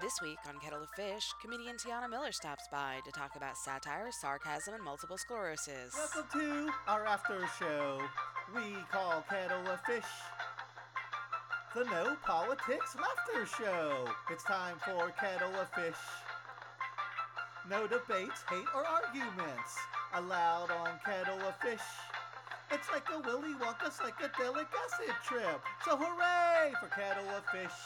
[0.00, 4.08] This week on Kettle of Fish, comedian Tiana Miller stops by to talk about satire,
[4.10, 5.94] sarcasm, and multiple sclerosis.
[5.94, 8.00] Welcome to our after show
[8.54, 10.10] we call Kettle of Fish.
[11.74, 14.08] The No Politics Laughter Show.
[14.30, 16.00] It's time for Kettle of Fish.
[17.68, 19.76] No debates, hate, or arguments
[20.14, 21.86] allowed on Kettle of Fish.
[22.72, 25.60] It's like a Willy Wonka psychedelic acid trip.
[25.84, 27.78] So hooray for Kettle of Fish.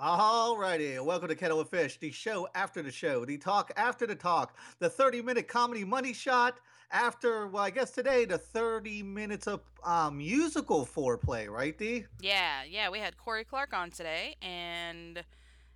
[0.00, 4.14] Alrighty, welcome to Kettle of Fish, the show after the show, the talk after the
[4.14, 6.58] talk, the 30 minute comedy money shot
[6.90, 12.06] after, well, I guess today, the 30 minutes of um, musical foreplay, right, Dee?
[12.22, 15.26] Yeah, yeah, we had Kory Clarke on today, and it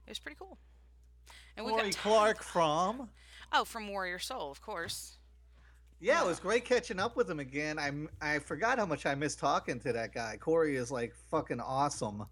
[0.08, 0.56] was pretty cool.
[1.58, 3.10] And Kory Clarke from.
[3.52, 5.18] Oh, from Warrior Soul, of course.
[6.00, 7.78] Yeah, it was great catching up with him again.
[7.78, 10.36] I I forgot how much I missed talking to that guy.
[10.40, 12.24] Kory is like fucking awesome,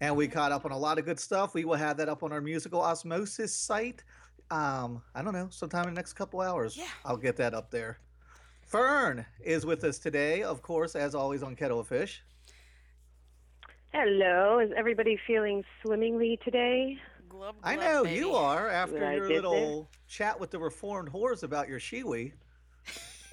[0.00, 1.54] and we caught up on a lot of good stuff.
[1.54, 4.02] We will have that up on our musical osmosis site.
[4.50, 6.76] Um, I don't know, sometime in the next couple hours.
[6.76, 6.86] Yeah.
[7.04, 7.98] I'll get that up there.
[8.62, 12.22] Fern is with us today, of course, as always on Kettle of Fish.
[13.92, 16.98] Hello, is everybody feeling swimmingly today?
[17.28, 18.16] Glub, I know baby.
[18.16, 22.32] you are after I your get little chat with the reformed whores about your Shewee.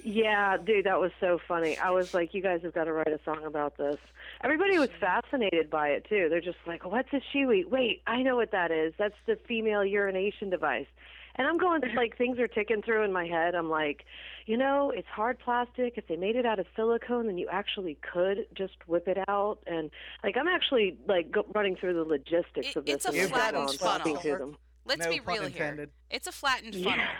[0.08, 1.76] Yeah, dude, that was so funny.
[1.78, 3.96] I was like, you guys have got to write a song about this.
[4.44, 6.28] Everybody was fascinated by it too.
[6.30, 7.68] They're just like, what's a Shewee?
[7.68, 8.94] Wait, I know what that is.
[8.98, 10.86] That's the female urination device.
[11.34, 13.56] And I'm going like things are ticking through in my head.
[13.56, 14.04] I'm like,
[14.46, 15.94] you know, it's hard plastic.
[15.96, 19.58] If they made it out of silicone, then you actually could just whip it out.
[19.66, 19.90] And
[20.22, 22.94] like, I'm actually like go- running through the logistics It- of this.
[22.94, 24.54] it's a in my head flattened I'm talking funnel.
[24.86, 25.90] Let's No be real intended.
[26.08, 26.16] here.
[26.16, 26.90] It's a flattened funnel.
[26.96, 27.10] Yes.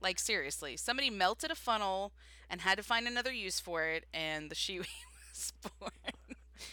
[0.00, 2.12] Like seriously, somebody melted a funnel
[2.50, 4.86] and had to find another use for it, and the Shewee
[5.32, 5.90] was born.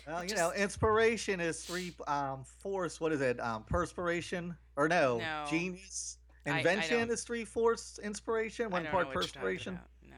[0.08, 3.00] Well, you know, inspiration is three um force.
[3.02, 3.40] What is it?
[3.40, 5.18] Um, perspiration or no?
[5.20, 5.46] No.
[5.50, 6.18] Genius.
[6.46, 9.80] I- I Invention is three fourths inspiration, I one don't part know what you're perspiration.
[10.10, 10.16] No,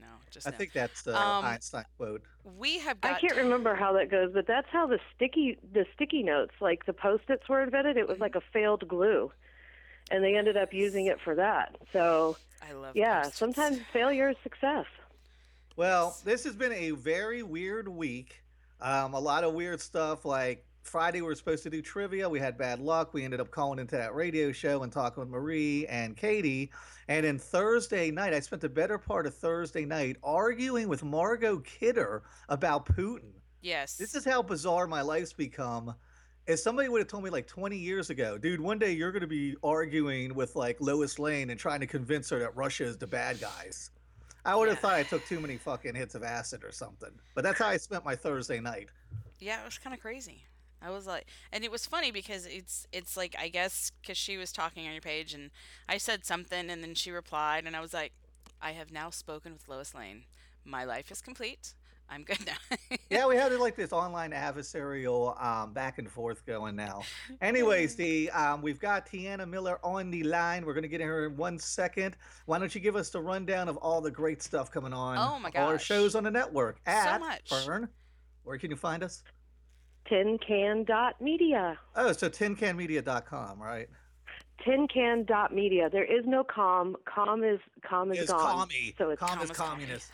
[0.00, 0.56] no, just I no.
[0.56, 2.22] think that's the Um, Einstein quote.
[2.56, 3.14] we have got.
[3.16, 6.86] I can't remember how that goes, but that's how the sticky the sticky notes, like
[6.86, 7.96] the post-its, were invented.
[7.96, 9.32] It was like a failed glue,
[10.10, 11.76] and they ended up using it for that.
[11.92, 12.94] So I love.
[12.96, 13.38] yeah, Post-its.
[13.38, 14.86] sometimes failure is success.
[15.76, 18.42] Well, this has been a very weird week.
[18.80, 20.24] Um, a lot of weird stuff.
[20.24, 22.28] Like Friday, we were supposed to do trivia.
[22.28, 23.12] We had bad luck.
[23.12, 26.70] We ended up calling into that radio show and talking with Marie and Katie.
[27.08, 31.58] And then Thursday night, I spent the better part of Thursday night arguing with Margot
[31.58, 33.32] Kidder about Putin.
[33.62, 33.96] Yes.
[33.96, 35.94] This is how bizarre my life's become.
[36.46, 39.22] If somebody would have told me like 20 years ago, dude, one day you're going
[39.22, 42.98] to be arguing with like Lois Lane and trying to convince her that Russia is
[42.98, 43.90] the bad guys,
[44.44, 44.80] I would have Yeah.
[44.82, 47.10] thought I took too many fucking hits of acid or something.
[47.34, 48.88] But that's how I spent my Thursday night.
[49.40, 50.44] Yeah, it was kind of crazy.
[50.82, 54.36] I was like, and it was funny because it's it's like I guess because she
[54.36, 55.50] was talking on your page and
[55.88, 58.12] I said something and then she replied and I was like,
[58.60, 60.24] I have now spoken with Lois Lane.
[60.62, 61.72] My life is complete.
[62.08, 62.98] I'm good now.
[63.10, 67.02] Yeah, we had like this online adversarial um, back and forth going now.
[67.40, 70.64] Anyways, the um, we've got Tiana Miller on the line.
[70.64, 72.16] We're gonna get her in one second.
[72.46, 75.16] Why don't you give us the rundown of all the great stuff coming on?
[75.18, 76.78] Oh my All our shows on the network.
[76.86, 77.48] At much.
[77.48, 77.88] Fern,
[78.42, 79.22] where can you find us?
[80.08, 80.84] Tin Can
[81.20, 81.78] Media.
[81.96, 83.88] Oh, so tincanmedia.com, right?
[84.64, 85.90] Tin Can dot Media.
[85.90, 86.96] There is no com.
[87.04, 88.68] Com is com is It's gone.
[88.68, 88.94] commie.
[88.96, 90.10] So it's Com Com is is communist.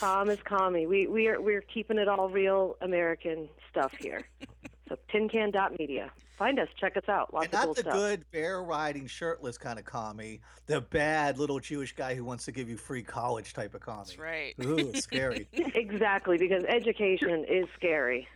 [0.00, 0.86] com is commie.
[0.86, 4.22] We we are we're keeping it all real American stuff here.
[4.88, 6.10] so Tin Can dot Media.
[6.36, 6.66] Find us.
[6.80, 7.32] Check us out.
[7.32, 7.92] Lots And of not cool the stuff.
[7.94, 12.52] good bear riding shirtless kind of commie, the bad little Jewish guy who wants to
[12.52, 13.98] give you free college type of commie.
[14.06, 14.54] That's right.
[14.64, 15.46] Ooh, scary.
[15.52, 18.26] Exactly, because education is scary.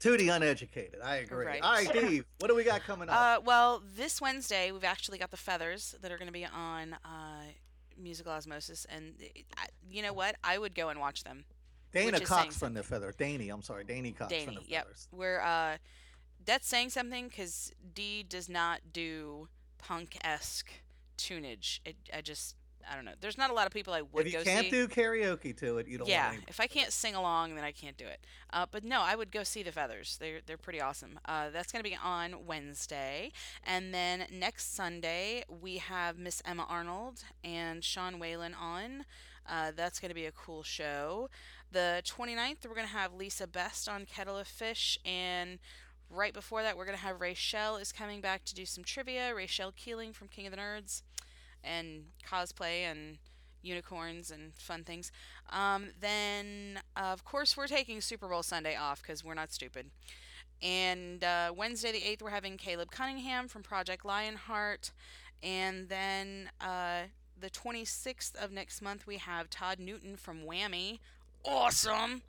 [0.00, 1.00] To the uneducated.
[1.02, 1.46] I agree.
[1.46, 1.62] Right.
[1.62, 3.16] All right, Dave, what do we got coming up?
[3.16, 6.94] Uh, well, this Wednesday we've actually got the feathers that are going to be on
[7.04, 7.44] uh,
[8.00, 9.14] musical osmosis, and
[9.56, 10.36] I, you know what?
[10.44, 11.44] I would go and watch them.
[11.92, 13.14] Dana which is saying Cox from the Feather.
[13.16, 13.84] Danny, I'm sorry.
[13.84, 14.84] Danny Cox from the Danny, yep.
[14.84, 15.08] Feathers.
[15.12, 15.76] We're uh,
[16.44, 19.48] that's saying something because D does not do
[19.78, 20.70] punk esque
[21.16, 21.80] tunage.
[21.84, 22.56] It, I just,
[22.90, 23.12] I don't know.
[23.20, 24.34] There's not a lot of people I would see.
[24.34, 24.70] If you can't see.
[24.70, 27.96] do karaoke to it, you don't yeah, if I can't sing along, then I can't
[27.96, 28.20] do it.
[28.52, 30.16] Uh, but no, I would go see the Feathers.
[30.20, 31.18] They're they're pretty awesome.
[31.24, 33.32] Uh, that's going to be on Wednesday,
[33.64, 39.04] and then next Sunday we have Miss Emma Arnold and Sean Whalen on.
[39.46, 41.28] Uh, that's going to be a cool show.
[41.72, 45.58] The 29th we're going to have Lisa Best on Kettle of Fish, and
[46.10, 49.34] right before that we're going to have Rachel is coming back to do some trivia.
[49.34, 51.02] Rachel Keeling from King of the Nerds,
[51.64, 53.18] and cosplay and
[53.62, 55.10] unicorns and fun things.
[55.50, 59.90] Um, then, of course, we're taking Super Bowl Sunday off because we're not stupid.
[60.62, 64.92] And uh, Wednesday the 8th, we're having Caleb Cunningham from Project Lionheart.
[65.42, 67.02] And then uh,
[67.38, 71.00] the 26th of next month, we have Todd Newton from Whammy.
[71.44, 72.22] Awesome!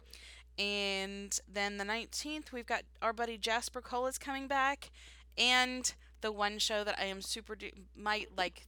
[0.57, 4.91] And then the 19th, we've got our buddy Jasper Cole is coming back.
[5.37, 8.67] And the one show that I am super, du- my, like,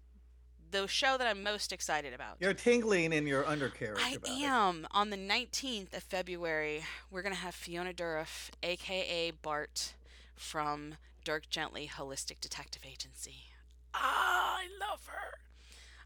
[0.72, 2.38] the show that I'm most excited about.
[2.40, 4.02] You're tingling in your undercarriage.
[4.04, 4.44] I about it.
[4.44, 4.88] am.
[4.92, 9.94] On the 19th of February, we're going to have Fiona Dourif, aka Bart,
[10.36, 13.46] from Dirk Gently Holistic Detective Agency.
[13.94, 15.40] Ah, I love her.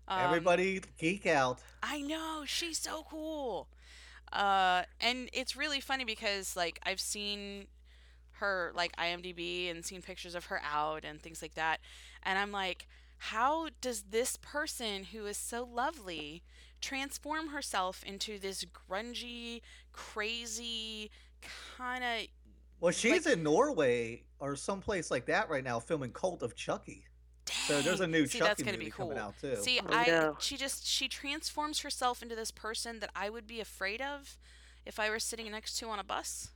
[0.07, 1.59] Um, Everybody geek out.
[1.83, 3.67] I know, she's so cool.
[4.31, 7.67] Uh, and it's really funny because, like, I've seen
[8.33, 11.79] her, like, IMDb and seen pictures of her out and things like that.
[12.23, 12.87] And I'm like,
[13.25, 16.41] how does this person who is so lovely
[16.81, 19.61] transform herself into this grungy,
[19.93, 21.11] crazy,
[21.77, 22.27] kind of.
[22.79, 27.05] Well, she's in Norway or someplace like that right now filming Cult of Chucky.
[27.67, 29.07] So there's a new See, Chucky that's gonna movie be cool.
[29.09, 29.55] coming out too.
[29.57, 30.37] See, Oh, I no.
[30.39, 34.37] she just she transforms herself into this person that I would be afraid of
[34.83, 36.49] if I were sitting next to on a bus.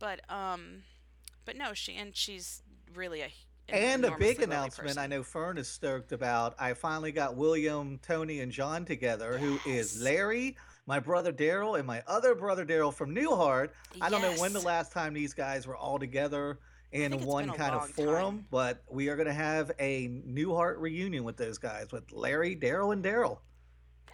[0.00, 0.82] But um,
[1.44, 2.62] but no, she and she's
[2.92, 3.30] really a an
[3.68, 4.98] and a big announcement person.
[4.98, 6.54] I know Fern is stoked about.
[6.58, 11.86] I finally got William, Tony, and John together, who is Larry, my brother Daryl, and
[11.86, 13.70] my other brother Daryl from Newhart.
[14.00, 16.58] I don't know when the last time these guys were all together
[16.92, 18.46] in one kind of forum, time.
[18.50, 22.92] but we are going to have a Newhart reunion with those guys, with Larry, Daryl,
[22.92, 23.38] and Daryl.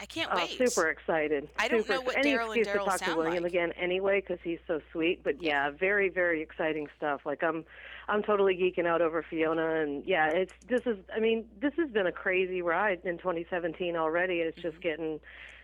[0.00, 0.40] I can't wait.
[0.42, 0.72] Oh, wait.
[0.72, 1.48] super excited.
[1.58, 3.44] I don't super know what Any Daryl and excuse Daryl to talk to sound William
[3.44, 3.52] like.
[3.52, 5.22] again anyway because he's so sweet.
[5.22, 7.20] But yeah, very very exciting stuff.
[7.24, 7.64] Like I'm,
[8.08, 10.98] I'm totally geeking out over Fiona, and yeah, it's this is.
[11.14, 14.34] I mean, this has been a crazy ride in 2017 already.
[14.36, 14.80] It's just Mm-hmm.
[14.80, 15.20] getting,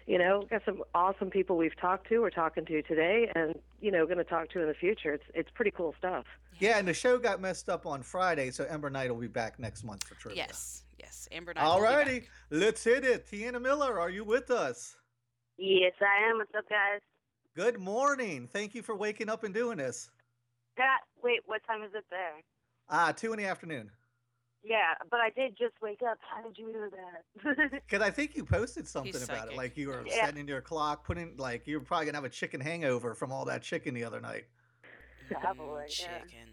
[0.06, 3.90] you know, got some awesome people we've talked to, we're talking to today, and you
[3.90, 5.12] know, going to talk to in the future.
[5.14, 6.24] It's it's pretty cool stuff.
[6.60, 9.58] Yeah, and the show got messed up on Friday, so Ember Knight will be back
[9.58, 10.44] next month for trivia.
[10.48, 11.28] Yes, yes.
[11.30, 11.64] Amber Knight.
[11.64, 13.26] will be Alrighty, let's hit it.
[13.30, 14.96] Tiana Miller, are you with us?
[15.56, 16.38] Yes, I am.
[16.38, 17.00] What's up, guys?
[17.54, 18.48] Good morning.
[18.52, 20.10] Thank you for waking up and doing this.
[20.78, 22.40] God, wait, what time is it there?
[22.88, 23.90] Ah, two in the afternoon.
[24.64, 26.18] Yeah, but I did just wake up.
[26.20, 27.70] How did you know that?
[27.88, 29.52] Because I think you posted something about psychic.
[29.52, 30.24] it, like you were Yeah.
[30.26, 33.44] setting your clock, putting like you were probably gonna have a chicken hangover from all
[33.46, 34.46] that chicken the other night.
[35.30, 36.18] Probably, yeah.
[36.20, 36.48] Chicken.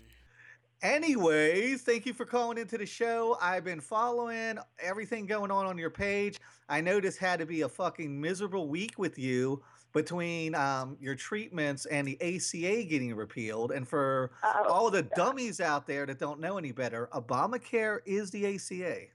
[0.81, 3.38] Anyways, thank you for calling into the show.
[3.42, 6.38] I've been following everything going on on your page.
[6.69, 9.63] I know this had to be a fucking miserable week with you
[9.94, 13.72] between um, your treatments and the ACA getting repealed.
[13.72, 18.30] And for Oh, all the dummies out there that don't know any better, Obamacare is
[18.31, 19.06] the ACA.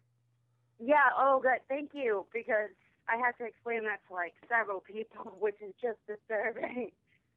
[0.82, 1.60] yeah, oh, good.
[1.68, 2.70] Thank you, because
[3.08, 6.90] I had to explain that to like several people, which is just disturbing.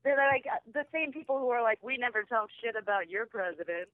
[0.04, 3.26] They're like uh, the same people who are like, we never talk shit about your
[3.26, 3.90] president.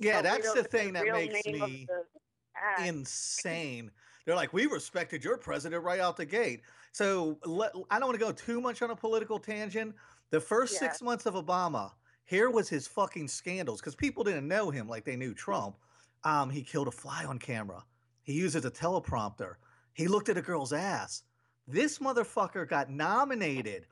[0.00, 3.90] Yeah, that's the thing that makes me the insane.
[4.24, 6.62] They're like, we respected your president right out the gate.
[6.92, 9.94] So let, I don't want to go too much on a political tangent.
[10.30, 10.80] The first Yeah.
[10.80, 11.92] six months of Obama,
[12.24, 15.76] here was his fucking scandals because people didn't know him like they knew Trump.
[16.24, 17.84] Um, he killed a fly on camera.
[18.22, 19.54] He uses a teleprompter.
[19.94, 21.22] He looked at a girl's ass.
[21.70, 23.86] This motherfucker got nominated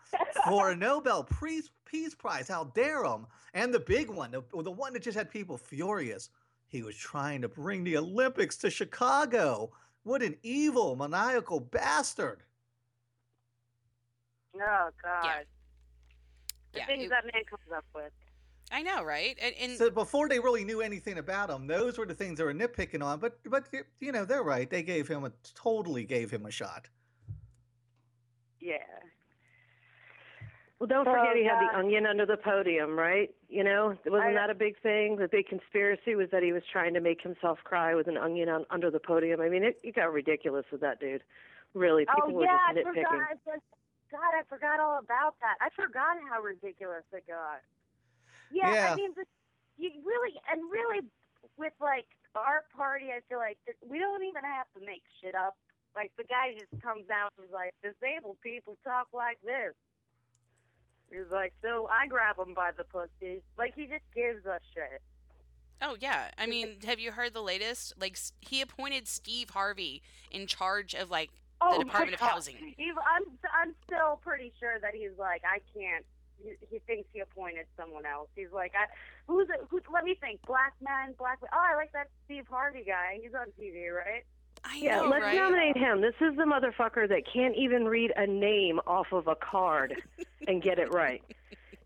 [0.46, 2.48] for a Nobel Peace, Peace Prize.
[2.48, 3.26] How dare him?
[3.54, 6.30] And the big one, the, the one that just had people furious.
[6.66, 9.70] He was trying to bring the Olympics to Chicago.
[10.02, 12.42] What an evil, maniacal bastard.
[14.56, 15.44] oh God,
[16.72, 18.12] the Yeah, things it- that man comes up with.
[18.70, 19.34] I know, right?
[19.40, 22.44] And, and So before they really knew anything about him, those were the things they
[22.44, 23.18] were nitpicking on.
[23.18, 23.64] But but
[23.98, 24.68] you know they're right.
[24.68, 26.86] They gave him a totally gave him a shot.
[28.60, 28.78] Yeah.
[30.78, 31.72] Well, don't Oh, forget he had God.
[31.72, 33.34] the uh, onion under the podium, right?
[33.48, 35.16] You know, wasn't I- that a big thing?
[35.16, 38.48] The big conspiracy was that he was trying to make himself cry with an onion
[38.48, 39.40] on, under the podium.
[39.40, 41.22] I mean, it, it got ridiculous with that dude.
[41.74, 43.04] Really, oh, people oh were yeah, I just forgot.
[43.10, 43.26] nitpicking.
[43.26, 43.66] I just,
[44.10, 45.56] God, I forgot all about that.
[45.60, 47.60] I forgot how ridiculous it got.
[48.52, 48.92] Yeah, Yeah.
[48.92, 49.26] I mean, this,
[49.76, 51.00] you really and really
[51.58, 55.34] with like our party, I feel like that we don't even have to make shit
[55.34, 55.56] up.
[55.94, 59.74] Like the guy just comes out and is like, "Disabled people talk like this."
[61.10, 65.00] He's like, "So I grab him by the pussy." Like he just gives us shit.
[65.82, 67.94] oh yeah, I mean, have you heard the latest?
[67.98, 71.30] Like he appointed Steve Harvey in charge of like
[71.60, 72.74] Oh, the Department of Housing.
[72.76, 76.04] He's, I'm I'm still pretty sure that he's like I can't.
[76.40, 78.28] He, he thinks he appointed someone else.
[78.36, 78.86] He's like, I,
[79.26, 79.58] who's it?
[79.70, 80.40] Who, let me think.
[80.46, 81.50] Black man, black man.
[81.52, 83.18] Oh, I like that Steve Harvey guy.
[83.20, 84.22] He's on TV, right?
[84.70, 85.36] I Yeah, know, let's right?
[85.36, 86.00] nominate him.
[86.00, 89.94] This is the motherfucker that can't even read a name off of a card
[90.46, 91.22] and get it right.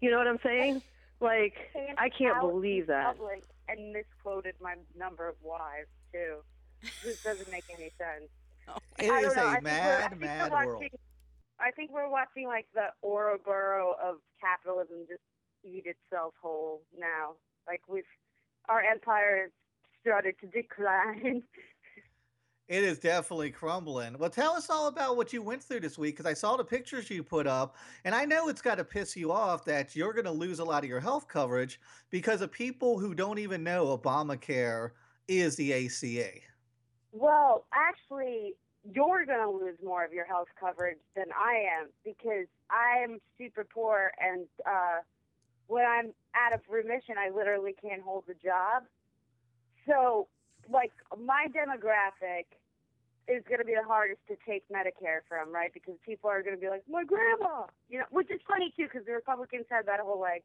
[0.01, 0.83] You know what I'm saying?
[1.21, 3.17] Like, came I can't believe that.
[3.17, 6.39] public and misquoted my number of wives too.
[7.05, 8.31] This doesn't make any sense.
[8.69, 9.43] Oh, it I is don't know.
[9.43, 10.85] I a think we're- mad, think we're mad watching, world.
[11.59, 15.21] I think we're watching like the Ouroboros of capitalism just
[15.65, 17.33] eat itself whole now.
[17.67, 18.05] Like we've
[18.69, 19.51] our empire has
[20.01, 21.43] started to decline.
[22.69, 24.17] It is definitely crumbling.
[24.19, 26.65] Well, tell us all about what you went through this week because I saw the
[26.65, 30.13] pictures you put up, and I know it's got to piss you off that you're
[30.13, 33.63] going to lose a lot of your health coverage because of people who don't even
[33.63, 34.91] know Obamacare
[35.29, 36.31] is the ACA.
[37.13, 38.55] well, actually,
[38.95, 43.65] you're going to lose more of your health coverage than I am because I'm super
[43.65, 45.01] poor and uh,
[45.73, 48.85] when I'm out of remission, I literally can't hold a job.
[49.87, 50.29] So,
[50.71, 52.47] like, my demographic
[53.29, 55.73] is going to be the hardest to take Medicare from, right?
[55.73, 58.85] Because people are going to be like, my grandma, you know, which is funny too,
[58.85, 60.45] because the Republicans had that whole like,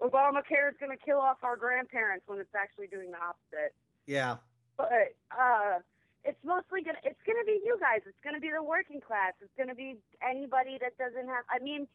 [0.00, 3.72] Obamacare is going to kill off our grandparents when it's actually doing the opposite.
[4.06, 4.36] Yeah.
[4.76, 5.80] But uh,
[6.24, 8.00] it's mostly gonna, it's going to be you guys.
[8.04, 9.32] It's going to be the working class.
[9.40, 11.44] It's going to be anybody that doesn't have.
[11.48, 11.88] I mean,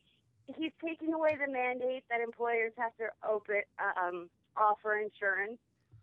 [0.49, 5.61] he's taking away the mandate that employers have to open, um, offer insurance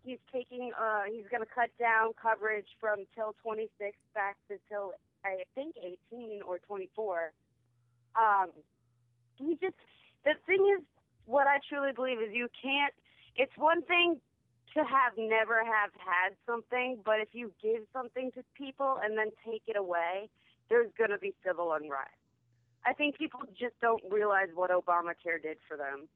[0.09, 3.69] he's taking uh he's going to cut down coverage from till 26
[4.15, 4.93] back to till
[5.25, 5.77] I think
[6.11, 7.33] 18 or 24.
[8.17, 8.49] Um
[9.37, 9.77] he just
[10.25, 10.83] the thing is
[11.27, 12.95] what I truly believe is you can't
[13.37, 14.21] it's one thing
[14.75, 19.29] to have never have had something, but if you give something to people and then
[19.45, 20.29] take it away,
[20.69, 22.13] there's going to be civil unrest.
[22.85, 26.09] I think people just don't realize what Obamacare did for them.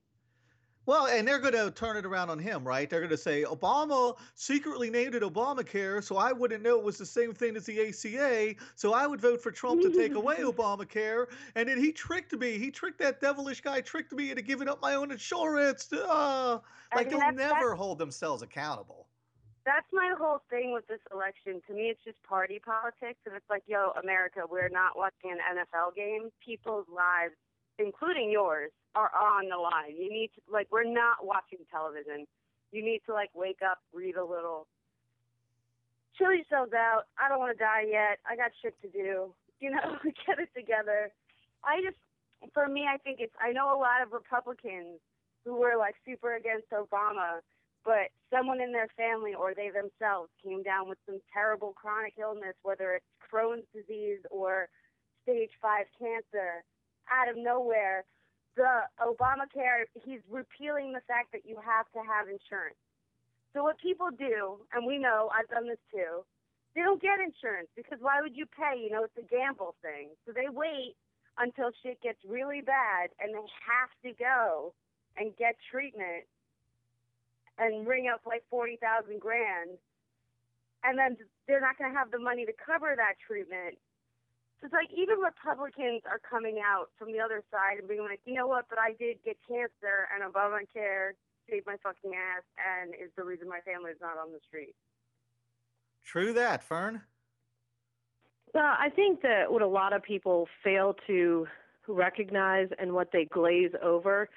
[0.84, 2.90] Well, and they're going to turn it around on him, right?
[2.90, 6.98] They're going to say Obama secretly named it Obamacare, so I wouldn't know it was
[6.98, 8.54] the same thing as the ACA.
[8.74, 12.58] So I would vote for Trump to take away Obamacare, and then he tricked me.
[12.58, 15.92] He tricked that devilish guy, tricked me into giving up my own insurance.
[15.92, 16.58] Uh,
[16.94, 19.06] like mean, they'll that's- never that's- hold themselves accountable.
[19.64, 21.62] that's my whole thing with this election.
[21.68, 25.38] To me, it's just party politics, and it's like, yo, America, we're not watching an
[25.58, 26.30] NFL game.
[26.44, 27.34] People's lives,
[27.78, 29.96] including yours, are on the line.
[29.96, 32.26] You need to like, we're not watching television.
[32.72, 34.66] You need to like wake up, read a little,
[36.16, 37.04] chill yourselves out.
[37.18, 38.18] I don't want to die yet.
[38.28, 39.34] I got shit to do.
[39.62, 39.94] You know,
[40.26, 41.12] get it together.
[41.62, 41.94] I just,
[42.52, 43.32] for me, I think it's.
[43.38, 44.98] I know a lot of Republicans
[45.44, 47.38] who were like super against Obama
[47.84, 52.54] but someone in their family or they themselves came down with some terrible chronic illness,
[52.62, 54.68] whether it's Crohn's disease or
[55.22, 56.62] stage five cancer,
[57.12, 58.04] out of nowhere,
[58.56, 62.80] the Obamacare, he's repealing the fact that you have to have insurance.
[63.52, 66.24] So what people do, and we know, I've done this too,
[66.74, 68.80] they don't get insurance because why would you pay?
[68.80, 70.08] You know, it's a gamble thing.
[70.24, 70.96] So they wait
[71.36, 74.72] until shit gets really bad and they have to go
[75.16, 76.24] and get treatment
[77.58, 79.76] and ring up like forty thousand grand,
[80.84, 81.16] and then
[81.46, 83.76] they're not going to have the money to cover that treatment.
[84.62, 88.20] So it's like even Republicans are coming out from the other side and being like,
[88.24, 88.66] you know what?
[88.70, 91.18] But I did get cancer, and Obamacare
[91.50, 94.76] saved my fucking ass, and is the reason my family is not on the street.
[96.04, 97.02] True that, Fern.
[98.54, 101.48] Well, I think that what a lot of people fail to
[101.88, 104.28] recognize and what they glaze over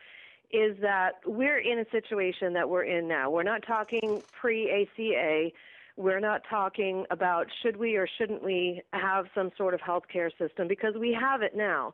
[0.52, 3.30] is that we're in a situation that we're in now.
[3.30, 5.52] We're not talking pre ACA.
[5.98, 10.30] We're not talking about should we or shouldn't we have some sort of health care
[10.38, 11.94] system because we have it now.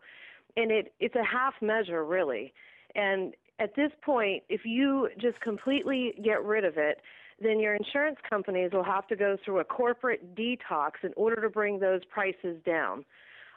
[0.57, 2.53] And it, it's a half measure, really.
[2.95, 6.99] And at this point, if you just completely get rid of it,
[7.39, 11.49] then your insurance companies will have to go through a corporate detox in order to
[11.49, 13.05] bring those prices down.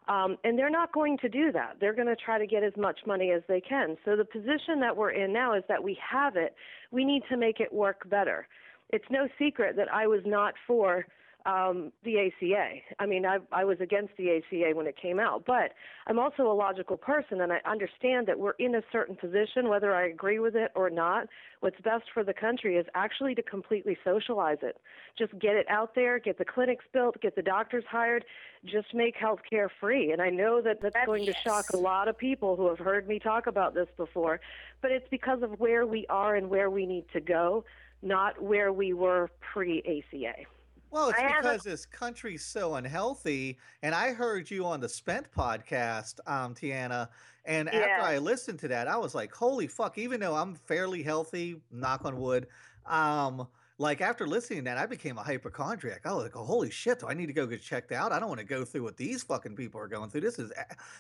[0.06, 1.76] Um, and they're not going to do that.
[1.80, 3.96] They're going to try to get as much money as they can.
[4.04, 6.54] So the position that we're in now is that we have it.
[6.90, 8.46] We need to make it work better.
[8.94, 11.04] It's no secret that I was not for
[11.46, 12.74] um, the ACA.
[13.00, 15.72] I mean, I, I was against the ACA when it came out, but
[16.06, 19.92] I'm also a logical person, and I understand that we're in a certain position, whether
[19.92, 21.26] I agree with it or not.
[21.58, 24.76] What's best for the country is actually to completely socialize it.
[25.18, 28.24] Just get it out there, get the clinics built, get the doctors hired,
[28.64, 30.12] just make health care free.
[30.12, 32.78] And I know that that's That- going to shock a lot of people who have
[32.78, 34.40] heard me talk about this before,
[34.80, 37.64] but it's because of where we are and where we need to go,
[38.04, 40.44] not where we were pre ACA.
[40.90, 43.58] Well, it's I have a- because this country's so unhealthy.
[43.82, 47.08] And I heard you on the Spent podcast, um, Tiana.
[47.46, 51.02] And after I listened to that, I was like, holy fuck, even though I'm fairly
[51.02, 52.46] healthy, knock on wood,
[52.86, 56.02] um, like after listening to that, I became a hypochondriac.
[56.04, 58.12] I was like, oh, holy shit, do I need to go get checked out?
[58.12, 60.20] I don't want to go through what these fucking people are going through.
[60.20, 60.52] This is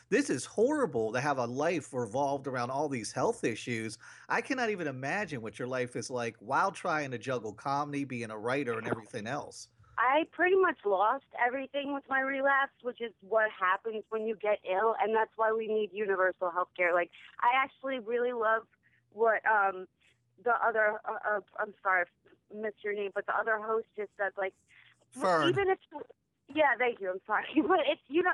[0.08, 3.98] this is horrible to have a life revolved around all these health issues.
[4.28, 8.30] I cannot even imagine what your life is like while trying to juggle comedy, being
[8.30, 9.68] a writer, and everything else.
[9.96, 14.58] I pretty much lost everything with my relapse, which is what happens when you get
[14.68, 16.92] ill, and that's why we need universal health care.
[16.92, 18.62] Like, I actually really love
[19.12, 19.86] what um
[20.44, 22.04] the other uh, uh, I'm sorry,
[22.52, 24.54] I missed your name, but the other host just said like,
[25.10, 25.48] Fern.
[25.48, 25.78] even if
[26.54, 27.10] yeah, thank you.
[27.10, 28.32] I'm sorry, but it's you know,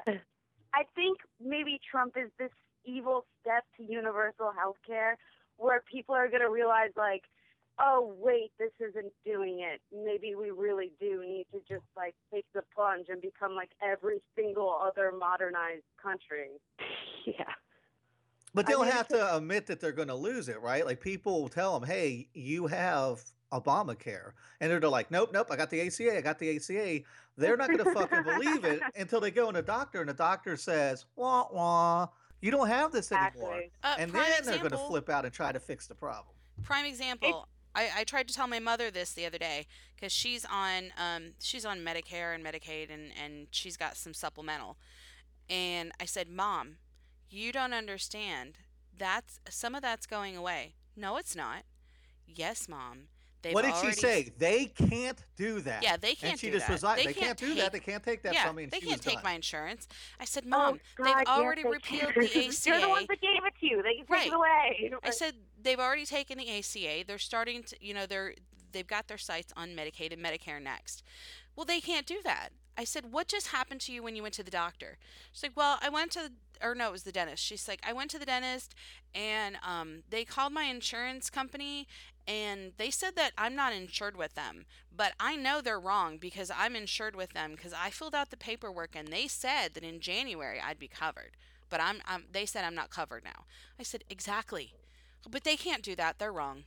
[0.74, 2.50] I think maybe Trump is this
[2.84, 5.18] evil step to universal health care
[5.56, 7.24] where people are going to realize like
[7.78, 12.46] oh wait this isn't doing it maybe we really do need to just like take
[12.54, 16.48] the plunge and become like every single other modernized country
[17.26, 17.44] Yeah.
[18.52, 20.84] But they'll mean, have to admit that they're going to lose it, right?
[20.84, 25.56] Like people will tell them, "Hey, you have Obamacare," and they're like, "Nope, nope, I
[25.56, 27.04] got the ACA, I got the ACA."
[27.36, 30.14] They're not going to fucking believe it until they go in a doctor, and the
[30.14, 32.08] doctor says, "Wah wah,
[32.40, 35.32] you don't have this anymore," Uh, and prime then they're going to flip out and
[35.34, 36.34] try to fix the problem.
[36.62, 40.44] prime example I, I tried to tell my mother this the other day because she's
[40.44, 44.76] on um, she's on medicare and medicaid and, and she's got some supplemental
[45.48, 46.76] and i said mom
[47.28, 48.58] you don't understand
[48.96, 51.62] that's some of that's going away no it's not
[52.26, 53.04] yes mom
[53.42, 54.32] They've what did already, she say?
[54.38, 55.82] They can't do that.
[55.82, 56.72] Yeah, they can't And she do just that.
[56.74, 57.72] was like, They "They, can't, can't do that.
[57.72, 59.24] They can't take that yeah, from me." And they she can't was take done.
[59.24, 59.88] my insurance.
[60.18, 62.22] I said, Oh, Mom, God, they've yes, already they repealed can.
[62.24, 62.60] the ACA.
[62.64, 63.82] They're the ones that gave it to you.
[63.82, 64.26] They can take Right.
[64.28, 64.92] it away.
[65.02, 67.04] I said they've already taken the ACA.
[67.06, 68.34] They're starting to, you know, they're
[68.72, 71.02] they've got their sights on Medicaid and Medicare next.
[71.56, 72.50] Well, they can't do that.
[72.78, 74.96] I said, "What just happened to you when you went to the doctor?"
[75.32, 76.32] She's like, "Well, I went to
[76.62, 78.74] or no, it was the dentist." She's like, "I went to the dentist
[79.14, 81.86] and um they called my insurance company
[82.26, 86.50] and they said that I'm not insured with them, but I know they're wrong because
[86.56, 90.00] I'm insured with them because I filled out the paperwork and they said that in
[90.00, 91.36] January I'd be covered,
[91.68, 93.44] but I'm, I'm they said I'm not covered now."
[93.78, 94.74] I said, "Exactly."
[95.28, 96.18] But they can't do that.
[96.18, 96.64] They're wrong.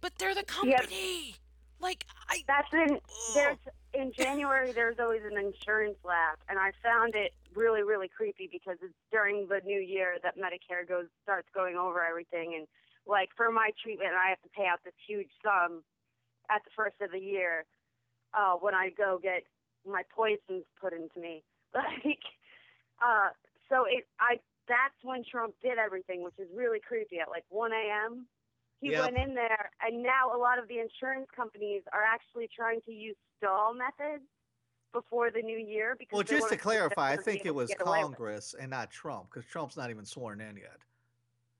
[0.00, 1.36] But they're the company.
[1.80, 3.00] Like I That's in
[3.34, 3.56] there's
[3.94, 8.76] in January there's always an insurance lapse, and I found it really, really creepy because
[8.82, 12.66] it's during the new year that Medicare goes starts going over everything and
[13.10, 15.82] like for my treatment I have to pay out this huge sum
[16.50, 17.64] at the first of the year,
[18.34, 19.42] uh, when I go get
[19.86, 21.42] my poisons put into me.
[21.74, 22.24] Like
[23.02, 23.30] uh
[23.68, 27.72] so it I that's when Trump did everything, which is really creepy at like one
[27.72, 28.26] AM
[28.80, 29.00] he Yep.
[29.00, 32.92] went in there and now a lot of the insurance companies are actually trying to
[32.92, 34.24] use stall methods
[34.92, 37.54] before the new year because Well, just to wanna see if clarify, I think it
[37.54, 40.78] was get away with Congress and not Trump because Trump's not even sworn in yet.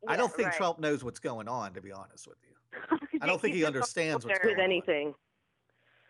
[0.03, 0.57] Yeah, I don't think right.
[0.57, 2.99] Trump knows what's going on, to be honest with you.
[3.23, 4.65] I don't think he He's just on understands what's going With on.
[4.65, 5.15] anything.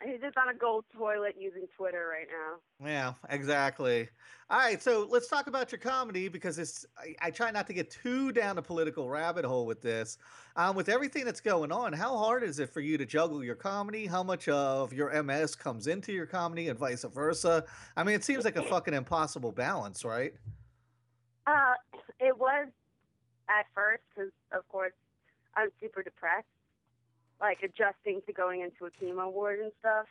[0.02, 2.86] He's just on a gold toilet using Twitter right now.
[2.88, 4.08] Yeah, exactly.
[4.48, 6.86] All right, so let's talk about your comedy because it's.
[6.98, 10.16] I, I try not to get too down a political rabbit hole with this.
[10.56, 13.54] Um, with everything that's going on, how hard is it for you to juggle your
[13.54, 14.06] comedy?
[14.06, 17.64] How much of your MS comes into your comedy and vice versa?
[17.94, 20.32] I mean, it seems like a fucking impossible balance, right?
[21.46, 21.74] Uh,
[22.18, 22.68] it was
[23.50, 24.92] at first because, of course,
[25.56, 26.46] I'm super depressed,
[27.40, 30.06] like adjusting to going into a chemo ward and stuff.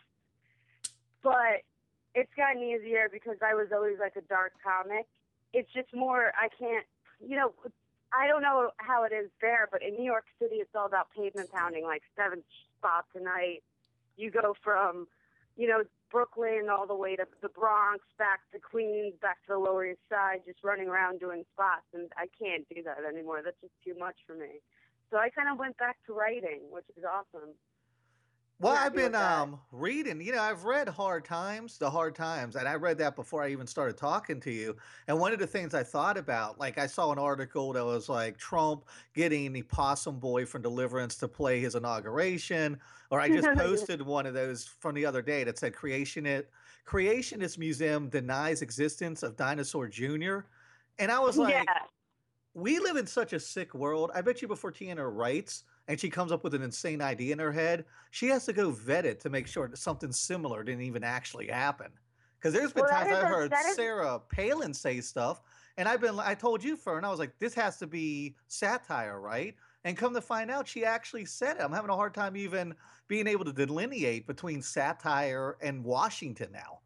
[1.24, 1.64] But
[2.14, 5.08] it's gotten easier because I was always like a dark comic.
[5.54, 6.86] It's just more, I can't,
[7.26, 7.54] you know,
[8.12, 11.08] I don't know how it is there, but in New York City, it's all about
[11.16, 12.44] pavement pounding, like seven
[12.78, 13.64] spots a night.
[14.18, 15.08] You go from,
[15.60, 19.60] you know, Brooklyn all the way to the Bronx, back to Queens, back to the
[19.60, 23.42] Lower East Side, just running around doing spots, and I can't do that anymore.
[23.44, 24.64] That's just too much for me.
[25.12, 27.52] So I kind of went back to writing, which is awesome.
[28.62, 32.68] Well, I've been um reading, you know, I've read Hard Times, The Hard Times, and
[32.68, 34.76] I read that before I even started talking to you.
[35.08, 38.10] And one of the things I thought about, like I saw an article that was
[38.10, 42.78] like Trump getting the possum boy from Deliverance to play his inauguration,
[43.12, 46.44] or I just posted one of those from the other day that said Creationist
[46.86, 50.40] Creationist Museum denies existence of Dinosaur Jr.
[50.98, 51.84] And I was like, yeah,
[52.54, 54.12] we live in such a sick world.
[54.14, 57.40] I bet you before Tiana writes and she comes up with an insane idea in
[57.40, 60.84] her head, she has to go vet it to make sure that something similar didn't
[60.84, 61.88] even actually happen.
[62.38, 65.42] Because there's been Well, times I've a- heard is- Sarah Palin say stuff,
[65.78, 69.20] and I've been, I told you, Fern, I was like, this has to be satire,
[69.20, 69.56] right?
[69.84, 71.64] And come to find out, she actually said it.
[71.64, 72.76] I'm having a hard time even
[73.08, 76.82] being able to delineate between satire and Washington now.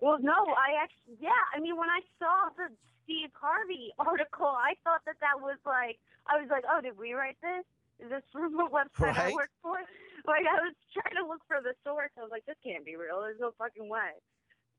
[0.00, 1.30] Well, no, I actually, yeah.
[1.54, 2.68] I mean, when I saw the
[3.04, 7.14] Steve Harvey article, I thought that that was like, I was like, oh, did we
[7.14, 7.64] write this?
[7.98, 9.34] Is this from a website I Right.
[9.34, 9.78] work for?
[10.26, 12.10] like I was trying to look for the source.
[12.18, 13.20] I was like, this can't be real.
[13.22, 14.12] There's no fucking way.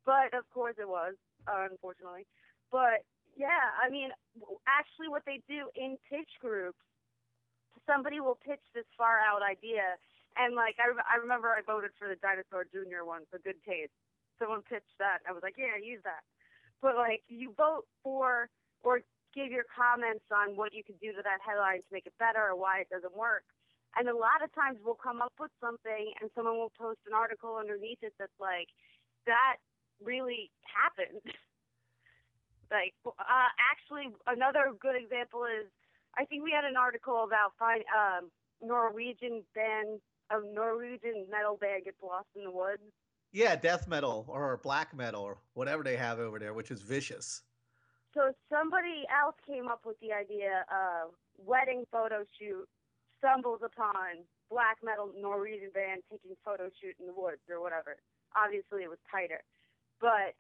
[0.06, 1.16] But of course it was,
[1.48, 2.28] uh, unfortunately.
[2.72, 3.04] But
[3.36, 4.10] yeah, I mean,
[4.68, 6.80] actually, what they do in pitch groups,
[7.86, 9.96] somebody will pitch this far out idea,
[10.36, 13.94] and like I, I remember I voted for the Dinosaur Junior one for good taste.
[14.40, 15.20] Someone pitched that.
[15.28, 16.22] I was like, yeah, use that.
[16.82, 18.50] But like, you vote for
[18.84, 19.02] or
[19.38, 22.42] give your comments on what you could do to that headline to make it better
[22.42, 23.46] or why it doesn't work.
[23.94, 27.14] And a lot of times we'll come up with something and someone will post an
[27.14, 28.74] article underneath it that's like,
[29.30, 29.62] that
[30.02, 31.22] really happened.
[32.74, 35.70] like, uh, actually, another good example is
[36.18, 40.02] I think we had an article about find, um, Norwegian band,
[40.34, 42.82] a Norwegian metal band gets lost in the woods.
[43.32, 47.44] Yeah, death metal or black metal or whatever they have over there, which is vicious.
[48.18, 52.66] So somebody else came up with the idea of wedding photo shoot,
[53.22, 58.02] stumbles upon black metal Norwegian band taking photo shoot in the woods or whatever.
[58.34, 59.46] Obviously, it was tighter,
[60.02, 60.34] but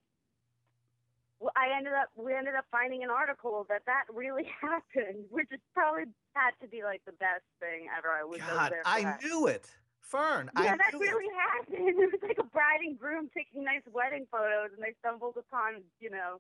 [1.54, 5.62] I ended up we ended up finding an article that that really happened, which is
[5.78, 8.10] probably had to be like the best thing ever.
[8.10, 9.22] I was God, there I that.
[9.24, 9.70] knew it.
[10.02, 11.36] Fern, Yeah, I that really it.
[11.38, 11.94] happened.
[12.02, 15.84] It was like a bride and groom taking nice wedding photos, and they stumbled upon,
[16.00, 16.40] you know,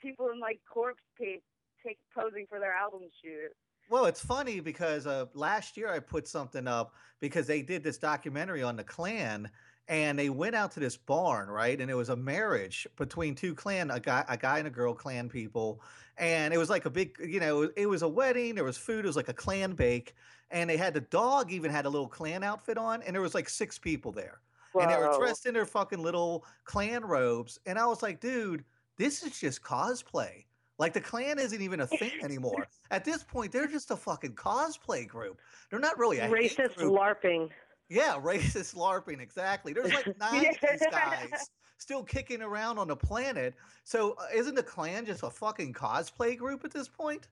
[0.00, 1.42] people in like corpse paint
[1.84, 3.50] take posing for their album shoot.
[3.88, 7.98] Well, it's funny because uh, last year I put something up because they did this
[7.98, 9.50] documentary on the Klan,
[9.88, 11.80] and they went out to this barn, right?
[11.80, 14.94] And it was a marriage between two Klan, a guy, a guy and a girl
[14.94, 15.82] Klan people,
[16.16, 18.54] and it was like a big, you know, it was a wedding.
[18.54, 19.04] There was food.
[19.04, 20.14] It was like a Klan bake,
[20.52, 23.34] and they had the dog even had a little Klan outfit on, and there was
[23.34, 24.38] like six people there,
[24.80, 28.64] and they were dressed in their fucking little Klan robes, and I was like, dude,
[29.00, 30.44] this is just cosplay.
[30.78, 32.66] Like the Klan isn't even a thing anymore.
[32.90, 35.40] At this point, they're just a fucking cosplay group.
[35.70, 36.76] They're not really a Racist.
[36.76, 37.48] LARPing.
[37.88, 39.72] Yeah, racist LARPing, exactly.
[39.72, 43.54] There's like nine of these guys still kicking around on the planet.
[43.84, 47.28] So uh, isn't the Klan just a fucking cosplay group at this point?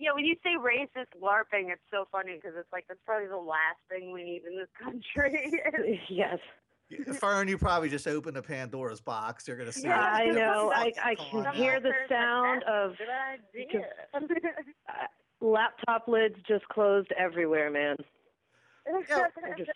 [0.00, 3.36] Yeah, when you say racist LARPing, it's so funny because it's like that's probably the
[3.36, 5.52] last thing we need in this country.
[6.08, 6.38] yes.
[7.20, 9.46] Fern, you probably just opened the Pandora's box.
[9.46, 9.88] You're gonna see.
[9.88, 10.72] Yeah, what I the know.
[10.74, 11.54] I, I can on.
[11.54, 12.94] hear the sound of
[14.14, 14.92] uh,
[15.40, 17.96] laptop lids just closed everywhere, man.
[19.08, 19.24] Yeah,
[19.58, 19.70] just-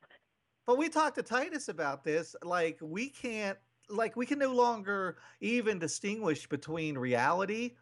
[0.66, 2.34] But we talked to Titus about this.
[2.42, 7.72] Like we can't like we can no longer even distinguish between reality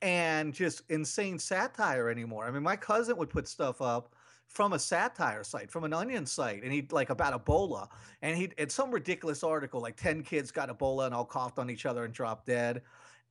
[0.00, 2.46] and just insane satire anymore.
[2.46, 4.14] I mean, my cousin would put stuff up
[4.48, 7.88] from a satire site, from an onion site, and he'd like about Ebola.
[8.22, 11.70] And he it's some ridiculous article, like 10 kids got Ebola and all coughed on
[11.70, 12.82] each other and dropped dead.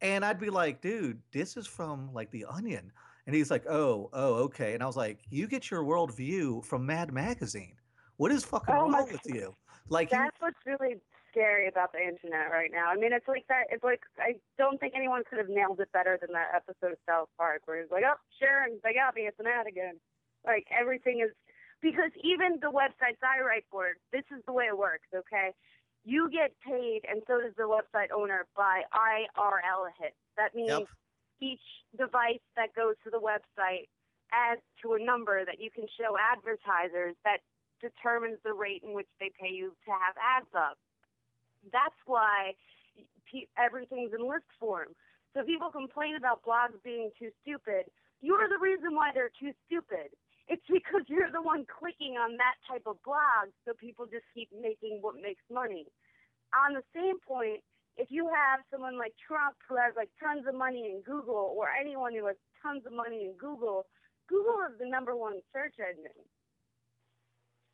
[0.02, 2.92] And I'd be like, dude, this is from like the onion.
[3.26, 4.74] And he's like, oh, oh, okay.
[4.74, 7.76] And I was like, you get your worldview from Mad Magazine.
[8.16, 9.56] What is fucking Oh wrong with you?
[9.90, 10.96] Like, you, That's what's really
[11.32, 12.88] scary about the internet right now.
[12.88, 13.66] I mean, it's like that.
[13.70, 17.00] It's like I don't think anyone could have nailed it better than that episode of
[17.08, 19.24] South Park where he's like, "Oh, Sharon, they got me.
[19.24, 20.00] It's an ad again."
[20.48, 21.36] Like everything is
[21.82, 25.08] because even the websites I write for, this is the way it works.
[25.14, 25.52] Okay,
[26.06, 30.16] you get paid, and so does the website owner by IRL hits.
[30.38, 30.88] That means Yep.
[31.42, 33.90] each device that goes to the website
[34.32, 37.40] adds to a number that you can show advertisers that
[37.82, 40.78] determines the rate in which they pay you to have ads up.
[41.72, 42.56] That's why
[43.58, 44.96] everything's in list form.
[45.34, 47.92] So people complain about blogs being too stupid.
[48.22, 50.10] You're the reason why they're too stupid.
[50.48, 54.48] It's because you're the one clicking on that type of blog, so people just keep
[54.56, 55.88] making what makes money.
[56.56, 57.60] On the same point,
[57.98, 61.68] if you have someone like Trump who has like tons of money in Google, or
[61.68, 63.86] anyone who has tons of money in Google,
[64.30, 66.24] Google is the number one search engine.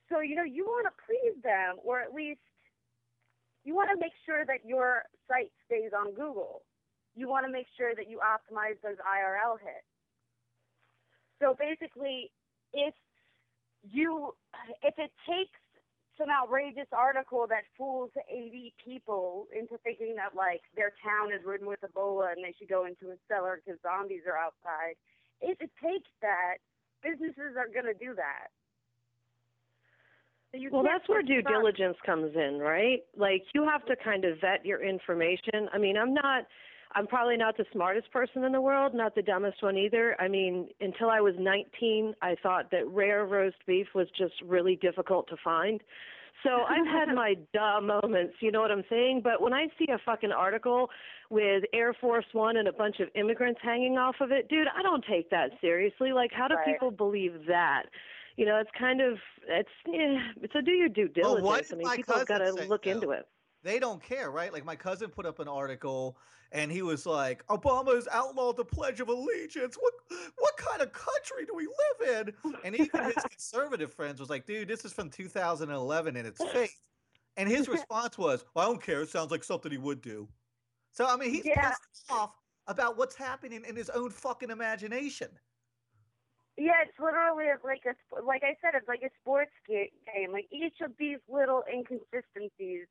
[0.09, 2.41] So, you know, you want to please them, or at least
[3.63, 6.63] you want to make sure that your site stays on Google.
[7.15, 9.87] You want to make sure that you optimize those IRL hits.
[11.41, 12.31] So basically,
[12.73, 12.93] if
[13.83, 14.33] you,
[14.81, 15.59] if it takes
[16.17, 21.67] some outrageous article that fools 80 people into thinking that like their town is ridden
[21.67, 24.95] with Ebola and they should go into a cellar because zombies are outside,
[25.41, 26.61] if it takes that,
[27.01, 28.53] businesses are going to do that.
[30.53, 33.01] So Well, that's where due diligence comes in, right?
[33.17, 35.67] Like you have to kind of vet your information.
[35.73, 36.45] I mean, I'm not
[36.95, 40.15] I'm probably not the smartest person in the world, not the dumbest one either.
[40.19, 44.75] I mean, until I was 19, I thought that rare roast beef was just really
[44.75, 45.81] difficult to find.
[46.43, 49.21] So I've had my duh moments, you know what I'm saying?
[49.23, 50.89] But when I see a fucking article
[51.29, 54.81] with Air Force One and a bunch of immigrants hanging off of it, dude, I
[54.81, 56.11] don't take that seriously.
[56.11, 56.65] Like, how do Right.
[56.65, 57.83] people believe that?
[58.35, 60.17] You know, it's kind of it's yeah,
[60.51, 61.43] so do your due diligence.
[61.43, 62.91] what I mean, people have got to look though?
[62.91, 63.27] into it.
[63.63, 64.51] They don't care, right?
[64.51, 66.17] Like my cousin put up an article
[66.51, 69.75] and he was like, Obama has outlawed the Pledge of Allegiance.
[69.79, 69.93] What
[70.37, 72.53] what kind of country do we live in?
[72.65, 76.71] And even his conservative friends was like, dude, this is from 2011 and it's fake.
[77.37, 79.01] And his response was, well, I don't care.
[79.01, 80.27] It sounds like something he would do.
[80.91, 81.69] So I mean, he's Yeah.
[81.69, 82.35] pissed off
[82.67, 85.29] about what's happening in his own fucking imagination.
[86.57, 90.31] Yeah, it's literally like a like I said, it's like a sports game.
[90.31, 92.87] Like each of these little inconsistencies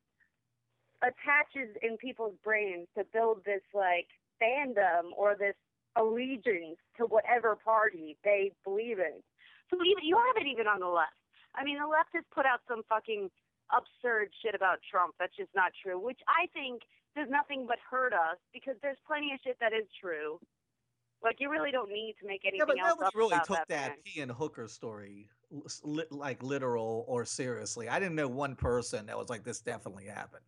[1.03, 4.07] attaches in people's brains to build this like
[4.41, 5.55] fandom or this
[5.95, 9.21] allegiance to whatever party they believe in.
[9.69, 11.13] So even you have it even on the left.
[11.55, 13.29] I mean, the left has put out some fucking
[13.69, 15.13] absurd shit about Trump.
[15.19, 15.99] That's just not true.
[15.99, 16.81] Which I think
[17.15, 20.39] does nothing but hurt us because there's plenty of shit that is true.
[21.23, 23.69] Like you really don't need to make anything Yeah, but else nobody really took that,
[23.69, 24.03] that.
[24.03, 25.29] P and Hooker story
[25.83, 27.87] li- like literal or seriously.
[27.87, 30.43] I didn't know one person that was like, this definitely happened.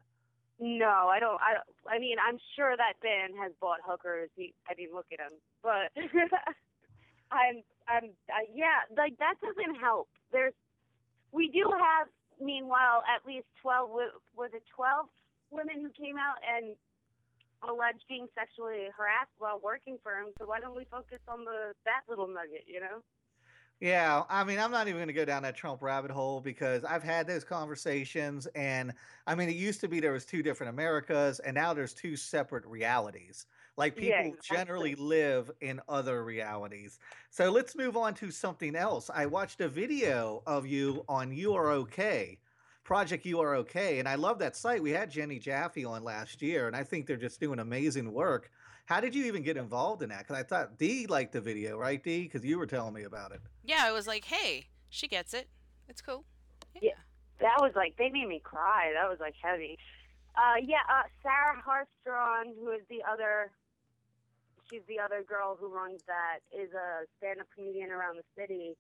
[0.60, 1.40] No, I don't.
[1.42, 4.30] I I mean, I'm sure that Ben has bought hookers.
[4.36, 5.36] He, I mean, look at him.
[5.62, 5.92] But
[7.32, 7.60] I'm,
[7.92, 10.08] I'm, uh, yeah, like that doesn't help.
[10.32, 10.54] There's,
[11.32, 12.08] we do have,
[12.40, 13.90] meanwhile, at least twelve.
[13.92, 15.08] wo- Was it twelve
[15.52, 16.76] women who came out and
[17.68, 20.32] alleged being sexually harassed while working for him?
[20.40, 22.64] So why don't we focus on the that little nugget?
[22.66, 23.04] You know?
[23.82, 26.86] Yeah, I mean, I'm not even going to go down that Trump rabbit hole because
[26.86, 28.94] I've had those conversations, and
[29.28, 32.16] I mean, it used to be there was two different Americas, and now there's two
[32.16, 33.46] separate realities.
[33.76, 34.42] Like Yeah, people exactly.
[34.42, 37.00] generally live in other realities.
[37.30, 39.10] So let's move on to something else.
[39.14, 42.40] I watched a video of you on You Are Okay,
[42.86, 44.82] Project You Are Okay, and I love that site.
[44.82, 48.50] We had Jenny Jaffe on last year, and I think they're just doing amazing work.
[48.86, 50.20] How did you even get involved in that?
[50.20, 52.24] Because I thought Dee liked the video, right, Dee?
[52.24, 53.42] Because you were telling me about it.
[53.66, 55.50] Yeah, I was like, hey, she gets it.
[55.88, 56.24] It's cool.
[56.82, 56.92] Yeah.
[57.40, 58.92] that was like they made me cry.
[58.94, 59.78] That was like heavy.
[60.36, 63.52] Uh, yeah, uh, Sarah Hartshorne, who is the other,
[64.70, 68.76] she's the other girl who runs that, is a stand-up comedian around the city,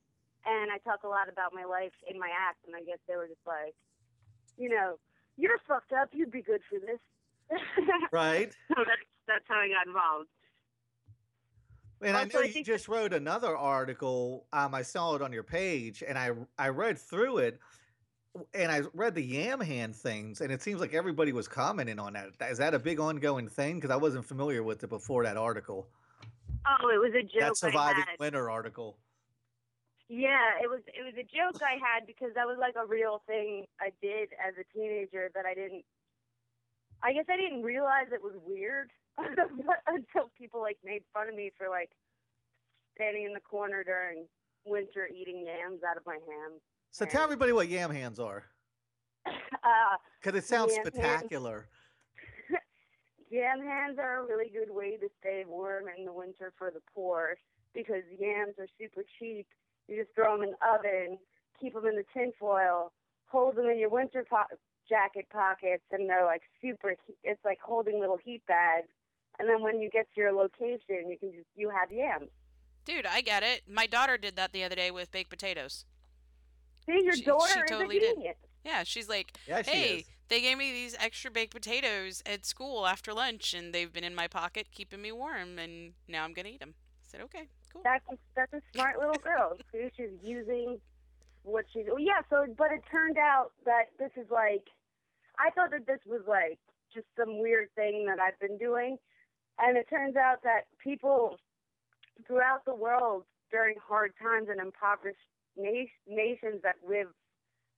[0.45, 3.15] and I talk a lot about my life in my act, and I guess they
[3.15, 3.74] were just like,
[4.58, 5.00] you know,
[5.38, 6.10] you're fucked up.
[6.12, 7.00] You'd be good for this.
[8.12, 8.52] Right.
[8.67, 10.28] so that's that's how I got involved.
[12.01, 14.45] And I know I you just wrote another article.
[14.51, 17.60] Um, I saw it on your page, and I I read through it,
[18.53, 22.13] and I read the yam hand things, and it seems like everybody was commenting on
[22.13, 22.31] that.
[22.49, 23.75] Is that a big ongoing thing?
[23.75, 25.88] Because I wasn't familiar with it before that article,
[26.67, 27.39] Oh, it was a joke.
[27.39, 28.97] that surviving winter article.
[30.10, 33.21] Yeah, it was it was a joke I had because that was like a real
[33.25, 35.84] thing I did as a teenager that I didn't
[37.01, 38.91] I guess I didn't realize it was weird
[39.88, 41.89] until people like made fun of me for like
[42.95, 44.25] standing in the corner during
[44.65, 46.60] winter eating yams out of my hand.
[46.91, 48.43] So tell everybody what yam hands are,
[49.28, 50.95] Uh because it sounds Yam hands.
[50.95, 51.67] spectacular.
[53.32, 56.80] Yam hands are a really good way to stay warm in the winter for the
[56.93, 57.36] poor
[57.73, 59.47] because yams are super cheap.
[59.88, 61.17] You just throw them in the oven,
[61.60, 62.91] keep them in the tin foil,
[63.28, 64.56] hold them in your winter po-
[64.88, 66.95] jacket pockets, and they're like super.
[67.23, 68.88] It's like holding little heat bags.
[69.39, 72.30] And then when you get to your location, you can just you have yams.
[72.86, 73.63] Dude, I get it.
[73.67, 75.86] My daughter did that the other day with baked potatoes.
[76.86, 78.36] See, your She- she daughter totally is a did.
[78.63, 80.06] Yeah, she's like, Yeah, she hey, is.
[80.28, 84.15] they gave me these extra baked potatoes at school after lunch, and they've been in
[84.15, 86.76] my pocket keeping me warm, and now I'm gonna eat them.
[86.78, 87.82] I said, okay, cool.
[87.84, 89.58] That's a, that's a smart little girl.
[89.71, 90.80] See, she's using
[91.43, 91.86] what she's.
[91.88, 92.21] Well, yeah.
[92.30, 94.67] So, but it turned out that this is like,
[95.39, 96.60] I thought that this was like
[96.93, 98.98] just some weird thing that I've been doing,
[99.60, 101.38] and it turns out that people
[102.28, 105.18] throughout the world during hard times and impoverished
[105.58, 107.08] na- nations that live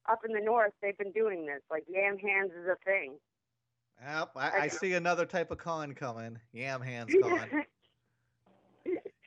[0.10, 1.62] up in the north, they've been doing this.
[1.70, 3.18] Like yam hands is a thing.
[4.02, 6.40] Yep, I, I I- see another type of con coming.
[6.54, 7.50] Yam hands con.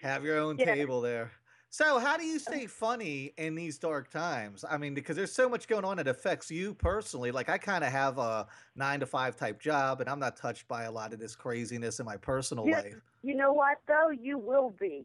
[0.01, 0.75] Have your own Yeah.
[0.75, 1.31] table there.
[1.73, 4.65] So, how do you stay funny in these dark times?
[4.69, 7.31] I mean, because there's so much going on that affects you personally.
[7.31, 10.67] Like, I kind of have a nine to five type job, and I'm not touched
[10.67, 12.79] by a lot of this craziness in my personal Yeah.
[12.79, 13.01] life.
[13.23, 14.11] You know what though?
[14.11, 15.05] You will be.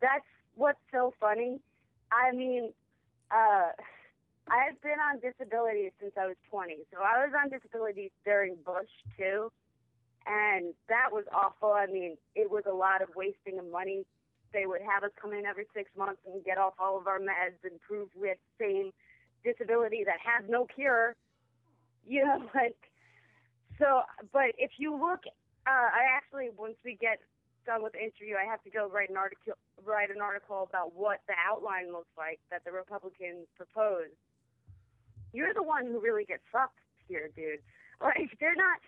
[0.00, 1.60] That's what's so funny.
[2.10, 2.72] I mean,
[3.30, 3.72] uh
[4.48, 6.78] I've been on disability since I was 20.
[6.92, 9.52] So I was on disability during Bush too.
[10.26, 11.72] And that was awful.
[11.72, 14.06] I mean, it was a lot of wasting of money.
[14.52, 17.18] They would have us come in every six months and get off all of our
[17.18, 18.90] meds and prove we had the same
[19.44, 21.14] disability that has no cure.
[22.06, 22.76] You know, like,
[23.78, 25.20] so, but if you look,
[25.66, 27.20] uh, I actually, once we get
[27.66, 30.94] done with the interview, I have to go write an article write an article about
[30.94, 34.12] what the outline looks like that the Republicans proposed.
[35.32, 37.60] You're the one who really gets fucked here, dude.
[38.00, 38.80] Like they're not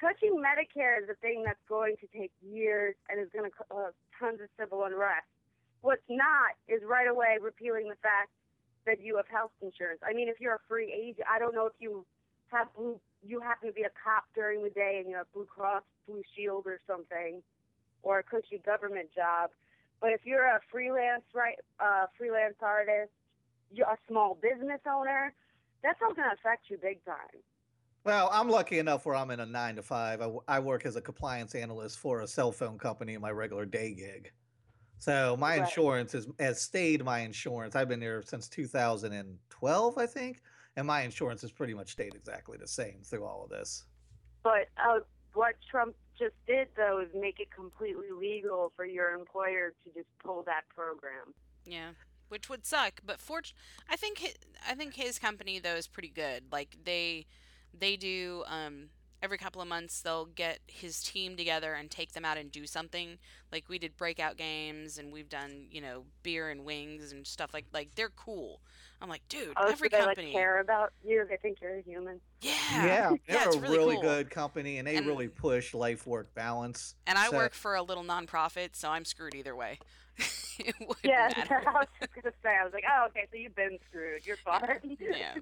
[0.00, 3.92] touching Medicare is a thing that's going to take years and is going to cause
[4.18, 5.28] tons of civil unrest.
[5.82, 8.32] What's not is right away repealing the fact
[8.86, 10.00] that you have health insurance.
[10.04, 12.04] I mean, if you're a free agent, I don't know if you
[12.48, 15.44] have blue, you happen to be a cop during the day and you have Blue
[15.44, 17.42] Cross, Blue Shield, or something,
[18.02, 19.50] or a cushy government job.
[20.00, 23.12] But if you're a freelance, right, uh, freelance artist,
[23.70, 25.32] you're a small business owner,
[25.82, 27.40] that's all going to affect you big time.
[28.04, 30.20] Well, I'm lucky enough where I'm in a nine to five.
[30.22, 33.66] I, I work as a compliance analyst for a cell phone company in my regular
[33.66, 34.32] day gig.
[34.98, 35.60] So my Right.
[35.60, 37.74] insurance is, has stayed my insurance.
[37.76, 40.42] I've been here since 2012, I think,
[40.76, 43.84] and my insurance has pretty much stayed exactly the same through all of this.
[44.42, 45.00] But uh,
[45.34, 50.08] what Trump just did, though, is make it completely legal for your employer to just
[50.22, 51.34] pull that program.
[51.66, 51.90] Yeah,
[52.28, 53.00] which would suck.
[53.04, 53.52] But fort-
[53.88, 54.34] I think his,
[54.66, 56.44] I think his company though is pretty good.
[56.52, 57.26] Like they
[57.78, 58.88] they do um,
[59.22, 62.66] every couple of months they'll get his team together and take them out and do
[62.66, 63.18] something.
[63.52, 67.52] Like we did breakout games and we've done you know beer and wings and stuff
[67.54, 68.60] like like they're cool.
[69.02, 71.24] I'm like, dude, Oh, every so they company, like care about you.
[71.26, 72.20] They think you're a human.
[72.42, 72.52] yeah,
[72.82, 74.02] Yeah, they're it's a really really cool.
[74.02, 76.94] good company, and they And- really push life work balance.
[77.06, 79.78] And I So- work for a little nonprofit, so I'm screwed either way.
[80.58, 81.62] it Yeah, matter.
[81.66, 82.50] I was just gonna say.
[82.60, 84.26] I was like, oh, okay, so you've been screwed.
[84.26, 84.98] You're fine.
[85.00, 85.32] Yeah.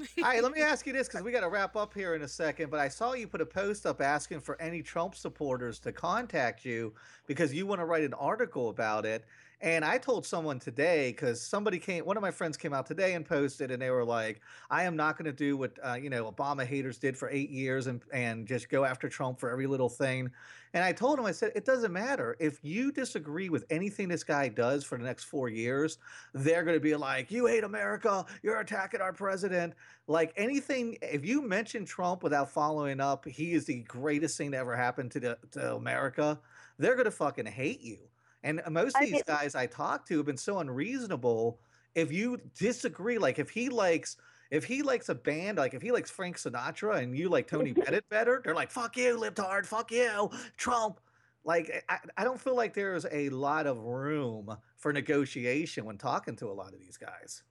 [0.00, 2.22] All right, let me ask you this because we got to wrap up here in
[2.22, 2.70] a second.
[2.70, 6.64] But I saw you put a post up asking for any Trump supporters to contact
[6.64, 6.92] you
[7.26, 9.24] because you want to write an article about it.
[9.64, 13.14] And I told someone today because somebody came, one of my friends came out today
[13.14, 16.10] and posted, and they were like, "I am not going to do what uh, you
[16.10, 19.66] know Obama haters did for eight years and and just go after Trump for every
[19.66, 20.30] little thing."
[20.74, 24.22] And I told him, I said, "It doesn't matter if you disagree with anything this
[24.22, 25.96] guy does for the next four years.
[26.34, 29.72] They're going to be like, you hate America, you're attacking our president."
[30.06, 34.58] like anything if you mention trump without following up he is the greatest thing to
[34.58, 36.38] ever happen to the to america
[36.78, 37.96] they're gonna fucking hate you
[38.44, 41.58] and uh, most of these get- guys i talk to have been so unreasonable
[41.96, 44.16] if you disagree like if he likes
[44.50, 47.72] if he likes a band like if he likes frank sinatra and you like tony
[47.84, 51.00] bennett better they're like fuck you libtard fuck you trump
[51.44, 55.98] like eh, I, I don't feel like there's a lot of room for negotiation when
[55.98, 57.42] talking to a lot of these guys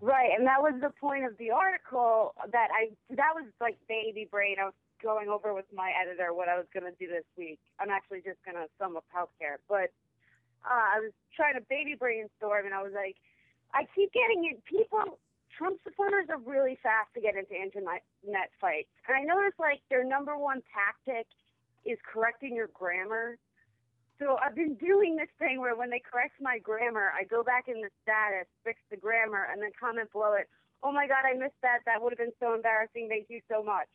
[0.00, 4.28] Right, and that was the point of the article that I that was like baby
[4.30, 4.54] brain.
[4.60, 7.58] I was going over with my editor what I was going to do this week.
[7.80, 9.90] I'm actually just going to sum up healthcare, but
[10.64, 13.16] uh, I was trying to baby brainstorm, and I was like,
[13.74, 14.64] I keep getting it.
[14.64, 15.18] People,
[15.56, 20.04] Trump supporters are really fast to get into internet fights, and I noticed like their
[20.04, 21.26] number one tactic
[21.84, 23.38] is correcting your grammar.
[24.18, 27.68] So I've been doing this thing where when they correct my grammar, I go back
[27.68, 30.48] in the status, fix the grammar, and then comment below it.
[30.82, 31.86] Oh my God, I missed that.
[31.86, 33.06] That would have been so embarrassing.
[33.08, 33.90] Thank you so much.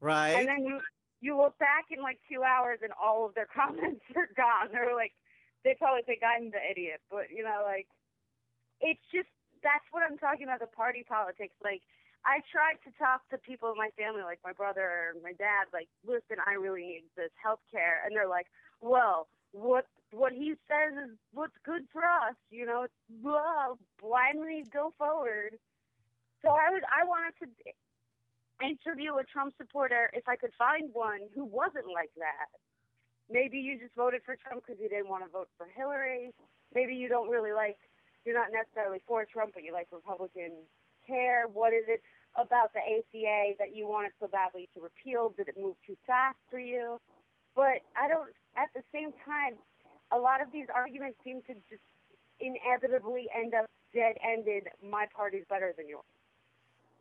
[0.00, 0.80] right And then you
[1.20, 4.68] you look back in like two hours, and all of their comments are gone.
[4.72, 5.12] They're like,
[5.66, 7.90] they probably think I'm the idiot, but you know, like,
[8.80, 9.28] it's just
[9.66, 10.62] that's what I'm talking about.
[10.62, 11.82] The party politics, like.
[12.26, 15.70] I tried to talk to people in my family, like my brother or my dad,
[15.72, 18.02] like, listen, I really need this health care.
[18.04, 18.46] And they're like,
[18.80, 22.34] well, what what he says is what's good for us.
[22.50, 22.86] You know,
[23.22, 25.58] whoa, blindly go forward.
[26.42, 27.46] So I would I wanted to
[28.66, 32.50] interview a Trump supporter if I could find one who wasn't like that.
[33.30, 36.32] Maybe you just voted for Trump because you didn't want to vote for Hillary.
[36.74, 37.76] Maybe you don't really like
[38.26, 40.66] you're not necessarily for Trump, but you like Republican
[41.06, 41.46] care.
[41.46, 42.02] What is it
[42.34, 45.32] about the ACA that you wanted so badly to repeal?
[45.36, 47.00] Did it move too fast for you?
[47.54, 48.30] But I don't.
[48.56, 49.54] At the same time,
[50.12, 51.82] a lot of these arguments seem to just
[52.40, 54.68] inevitably end up dead-ended.
[54.82, 56.04] My party's better than yours.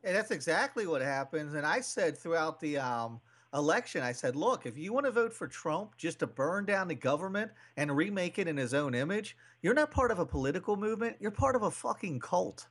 [0.04, 1.56] And that's exactly what happens.
[1.56, 3.20] And I said throughout the um,
[3.56, 6.88] election, I said, look, if you want to vote for Trump just to burn down
[6.88, 10.76] the government and remake it in his own image, you're not part of a political
[10.76, 11.16] movement.
[11.20, 12.68] You're part of a fucking cult.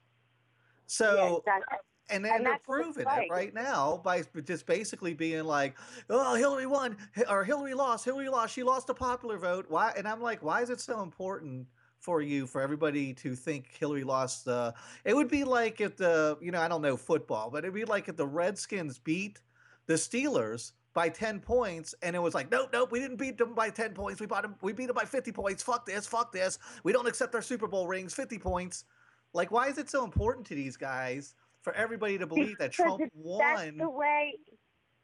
[0.86, 1.78] So, yeah, exactly.
[2.10, 5.76] and then and they're proving it right now by just basically being like,
[6.10, 6.96] oh, Hillary won
[7.28, 8.04] or Hillary lost.
[8.04, 8.54] Hillary lost.
[8.54, 9.66] She lost the popular vote.
[9.68, 9.92] Why?
[9.96, 11.66] And I'm like, why is it so important?
[12.00, 14.74] For you, for everybody to think Hillary lost the,
[15.06, 17.86] it would be like if the, you know, I don't know football, but it'd be
[17.86, 19.40] like if the Redskins beat
[19.86, 23.54] the Steelers by 10 points and it was like, nope, nope, we didn't beat them
[23.54, 24.20] by 10 points.
[24.20, 25.62] We bought them, we beat them by 50 points.
[25.62, 26.58] Fuck this, fuck this.
[26.84, 28.84] We don't accept our Super Bowl rings, 50 points.
[29.32, 33.00] Like, why is it so important to these guys for everybody to believe that Trump
[33.00, 33.76] That's won?
[33.78, 34.38] the way.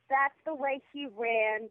[0.09, 1.69] That's the way he ran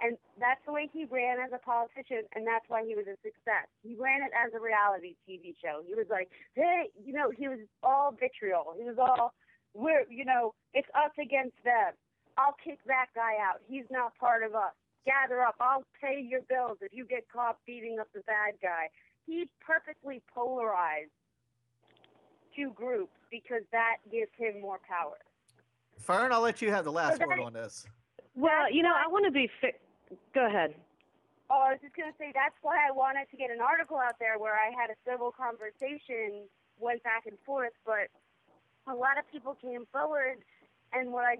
[0.00, 3.16] And that's the way he ran as a politician, and that's why he was a
[3.22, 3.66] success.
[3.82, 5.82] He ran it as a reality TV show.
[5.86, 8.74] He was like, hey, you know, he was all vitriol.
[8.78, 9.34] He was all,
[9.74, 11.92] we're, you know, it's us against them.
[12.38, 13.60] I'll kick that guy out.
[13.68, 14.72] He's not part of us.
[15.04, 15.56] Gather up.
[15.60, 18.88] I'll pay your bills if you get caught beating up the bad guy.
[19.26, 21.10] He perfectly polarized
[22.54, 25.18] two groups because that gives him more power.
[25.98, 27.86] Fern, I'll let you have the last So word on this.
[28.36, 29.50] Well, you know, I want to be.
[29.60, 29.74] Fi-
[30.32, 30.74] Go ahead.
[31.50, 34.14] Oh, I was just gonna say that's why I wanted to get an article out
[34.20, 36.46] there where I had a civil conversation,
[36.78, 38.08] went back and forth, but
[38.86, 40.38] a lot of people came forward,
[40.92, 41.36] and what I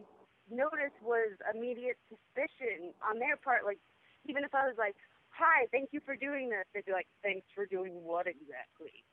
[0.51, 3.65] noticed was immediate suspicion on their part.
[3.65, 3.79] Like,
[4.27, 4.97] even if I was like,
[5.31, 9.05] "Hi, thank you for doing this," they'd be like, "Thanks for doing what exactly?"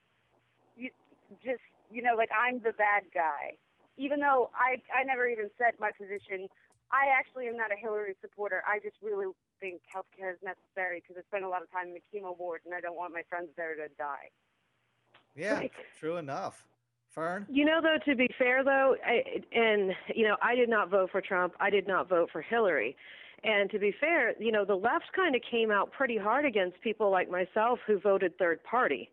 [0.76, 0.92] You
[1.44, 3.58] just, you know, like I'm the bad guy,
[3.98, 6.50] even though I I never even said my position.
[6.92, 8.64] I actually am not a Hillary supporter.
[8.68, 9.26] I just really
[9.60, 12.62] think healthcare is necessary because I spend a lot of time in the chemo ward
[12.66, 14.30] and I don't want my friends there to die.
[15.36, 15.72] Yeah, Right.
[16.00, 16.68] true enough.
[17.16, 17.48] Fern?
[17.50, 21.10] You know, though, to be fair, though, I, and you know, I did not vote
[21.12, 21.54] for Trump.
[21.60, 22.96] I did not vote for Hillary.
[23.44, 26.82] And to be fair, you know, the left kind of came out pretty hard against
[26.82, 29.10] people like myself who voted third party.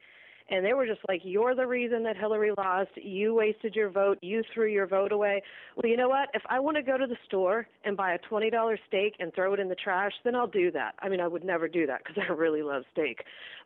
[0.50, 2.90] And they were just like, you're the reason that Hillary lost.
[2.96, 4.18] You wasted your vote.
[4.22, 5.42] You threw your vote away.
[5.76, 6.28] Well, you know what?
[6.34, 9.54] If I want to go to the store and buy a $20 steak and throw
[9.54, 10.94] it in the trash, then I'll do that.
[11.00, 13.22] I mean, I would never do that because I really love steak.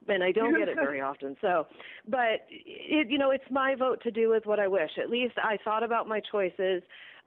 [0.09, 1.37] And I don't get it very often.
[1.41, 1.67] So,
[2.09, 4.91] but it, you know, it's my vote to do with what I wish.
[5.03, 6.83] At least I thought about my choices.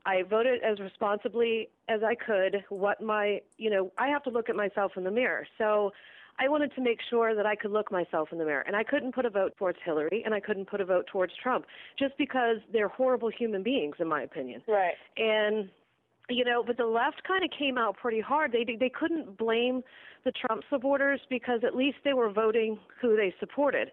[0.05, 2.63] I voted as responsibly as I could.
[2.69, 5.45] What my, you know, I have to look at myself in the mirror.
[5.57, 5.91] So
[6.39, 8.63] I wanted to make sure that I could look myself in the mirror.
[8.65, 11.33] And I couldn't put a vote towards Hillary and I couldn't put a vote towards
[11.41, 11.65] Trump
[11.97, 14.61] just because they're horrible human beings, in my opinion.
[14.67, 14.93] Right.
[15.17, 15.69] And
[16.29, 18.51] you know, but the left kind of came out pretty hard.
[18.51, 19.81] They they couldn't blame
[20.25, 23.91] the Trump supporters because at least they were voting who they supported.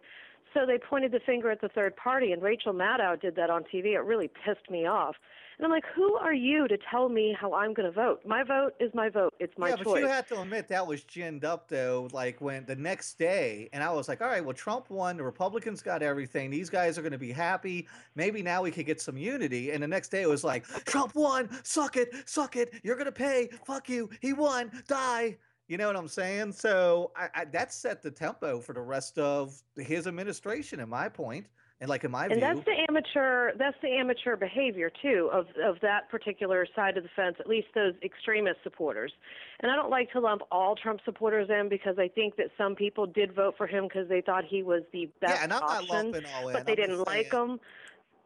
[0.56, 3.64] So they pointed the finger at the third party, and Rachel Maddow did that on
[3.64, 3.92] TV.
[3.92, 5.14] It really pissed me off.
[5.58, 8.20] And I'm like, who are you to tell me how I'm going to vote?
[8.24, 9.34] My vote is my vote.
[9.38, 9.84] It's my yeah, choice.
[9.84, 12.08] but you have to admit that was ginned up though.
[12.12, 15.18] Like when the next day, and I was like, all right, well, Trump won.
[15.18, 16.50] The Republicans got everything.
[16.50, 17.86] These guys are going to be happy.
[18.14, 19.72] Maybe now we could get some unity.
[19.72, 21.50] And the next day it was like, Trump won.
[21.64, 22.10] Suck it.
[22.26, 22.72] Suck it.
[22.82, 23.50] You're going to pay.
[23.66, 24.08] Fuck you.
[24.20, 24.70] He won.
[24.88, 25.36] Die.
[25.68, 26.52] You know what I'm saying?
[26.52, 31.08] So I, I, that set the tempo for the rest of his administration, in my
[31.08, 31.46] point,
[31.80, 32.40] and like in my and view.
[32.40, 37.10] that's the amateur that's the amateur behavior too of of that particular side of the
[37.14, 39.12] fence at least those extremist supporters
[39.60, 42.74] and i don't like to lump all trump supporters in because i think that some
[42.74, 45.60] people did vote for him because they thought he was the best yeah, and I'm
[45.60, 46.54] not option lumping all in.
[46.54, 47.60] but they I'm didn't like him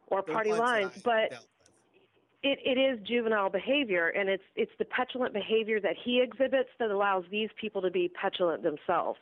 [0.07, 1.33] or party lines but.
[2.43, 6.91] It, it is juvenile behavior and it's it's the petulant behavior that he exhibits that
[6.91, 9.19] allows these people to be petulant themselves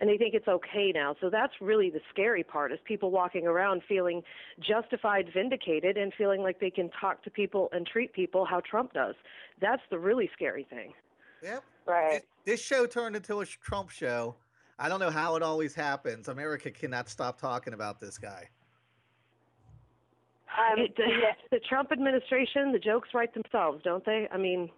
[0.00, 3.46] and they think it's okay now so that's really the scary part is people walking
[3.46, 4.22] around feeling
[4.60, 8.92] justified vindicated and feeling like they can talk to people and treat people how trump
[8.92, 9.14] does
[9.60, 10.92] that's the really scary thing
[11.44, 11.64] Yep.
[11.86, 12.22] Right.
[12.44, 14.34] This, this show turned into a Trump show.
[14.78, 16.28] I don't know how it always happens.
[16.28, 18.48] America cannot stop talking about this guy.
[20.54, 21.32] Um, it, yeah.
[21.50, 24.70] the trump administration the jokes write themselves don't they i mean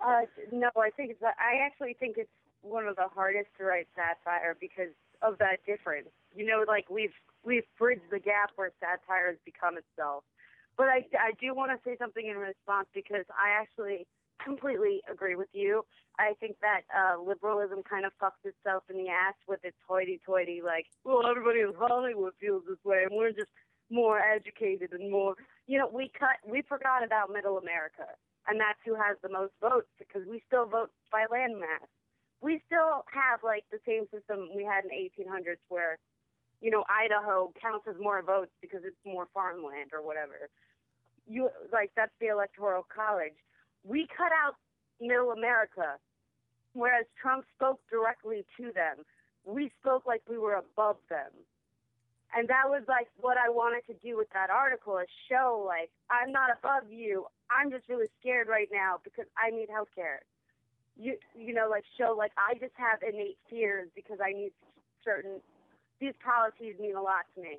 [0.00, 1.22] Uh, no, I think it's.
[1.22, 2.32] I actually think it's
[2.62, 6.08] one of the hardest to write satire because of that difference.
[6.34, 7.12] You know, like we've
[7.44, 10.24] we've bridged the gap where satire has become itself.
[10.78, 14.06] But I I do want to say something in response because I actually
[14.42, 15.84] completely agree with you.
[16.18, 20.62] I think that uh, liberalism kind of fucks itself in the ass with its hoity-toity,
[20.64, 23.52] like, well, everybody in Hollywood feels this way, and we're just
[23.90, 25.34] more educated and more.
[25.66, 28.06] You know, we cut, we forgot about Middle America
[28.50, 31.86] and that's who has the most votes because we still vote by landmass.
[32.40, 35.98] We still have like the same system we had in the 1800s where,
[36.60, 40.50] you know, Idaho counts as more votes because it's more farmland or whatever.
[41.28, 43.36] You like that's the electoral college.
[43.84, 44.56] We cut out
[45.00, 45.96] Middle America,
[46.72, 49.04] whereas Trump spoke directly to them.
[49.44, 51.30] We spoke like we were above them.
[52.36, 55.90] And that was like what I wanted to do with that article is show like
[56.10, 57.26] I'm not above you.
[57.50, 60.20] I'm just really scared right now because I need health care.
[60.96, 64.52] You you know, like show like I just have innate fears because I need
[65.04, 65.40] certain
[66.00, 67.58] these policies mean a lot to me.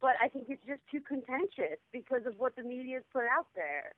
[0.00, 3.92] But I think it's just too contentious because of what the media's put out there.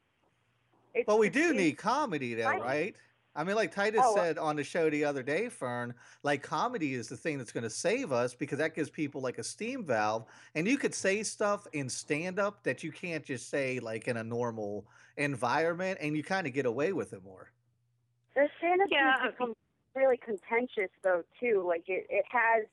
[0.95, 2.61] It's, But we do need comedy, though, Right.
[2.63, 2.97] right?
[3.37, 6.43] I mean, like Titus Oh, uh said on the show the other day, Fern, like
[6.43, 9.45] comedy is the thing that's going to save us because that gives people like a
[9.45, 10.25] steam valve.
[10.55, 14.17] And you could say stuff in stand up that you can't just say like in
[14.17, 14.87] a normal
[15.19, 17.53] environment and you kind of get away with it more.
[18.35, 19.55] The stand-up Yeah, needs to come
[19.95, 21.65] really contentious though too.
[21.67, 22.67] Like it, it has.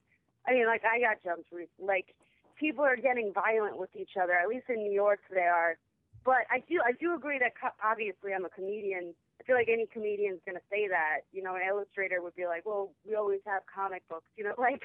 [0.48, 1.52] I mean, like I got jumped.
[1.52, 2.16] re- Like
[2.60, 4.34] people are getting violent with each other.
[4.34, 5.78] At least in New York, they are.
[6.26, 9.14] But I do, I do agree that co- obviously I'm a comedian.
[9.44, 11.28] I feel like any comedian's gonna say that.
[11.34, 14.56] You know, an illustrator would be like, "Well, we always have comic books." You know,
[14.58, 14.82] like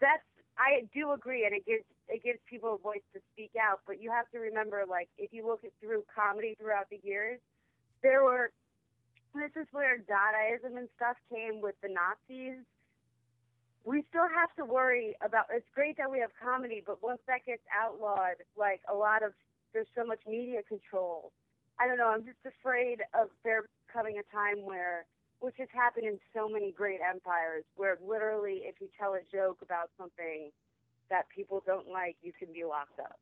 [0.00, 0.22] that's.
[0.58, 3.80] I do agree, and it gives it gives people a voice to speak out.
[3.86, 7.38] But you have to remember, like, if you look at through comedy throughout the years,
[8.02, 8.50] there were.
[9.34, 12.64] This is where Dadaism and stuff came with the Nazis.
[13.84, 15.46] We still have to worry about.
[15.52, 19.32] It's great that we have comedy, but once that gets outlawed, like a lot of
[19.72, 21.32] there's so much media control.
[21.78, 22.08] I don't know.
[22.08, 25.04] I'm just afraid of there coming a time where,
[25.40, 29.58] which has happened in so many great empires, where literally if you tell a joke
[29.62, 30.50] about something
[31.10, 33.18] that people don't like, you can be locked up.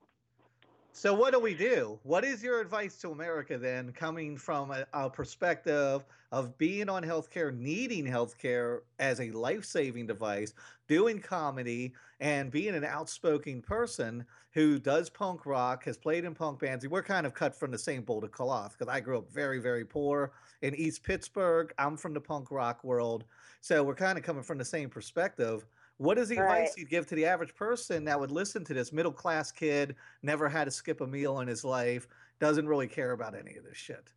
[0.97, 1.99] So what do we do?
[2.05, 7.03] What is your advice to America then, coming from a, a perspective of being on
[7.03, 10.55] healthcare, needing healthcare as a life-saving device,
[10.87, 16.61] doing comedy, and being an outspoken person who does punk rock, has played in punk
[16.61, 16.87] bands?
[16.87, 19.59] We're kind of cut from the same bowl of cloth because I grew up very,
[19.59, 20.31] very poor
[20.63, 21.75] in East Pittsburgh.
[21.77, 23.25] I'm from the punk rock world,
[23.61, 25.67] so we're kind of coming from the same perspective.
[25.99, 26.41] What is the Right.
[26.41, 29.97] advice you'd give to the average person that would listen to this middle class kid,
[30.23, 32.09] never had to skip a meal in his life,
[32.41, 34.13] doesn't really care about any of this shit?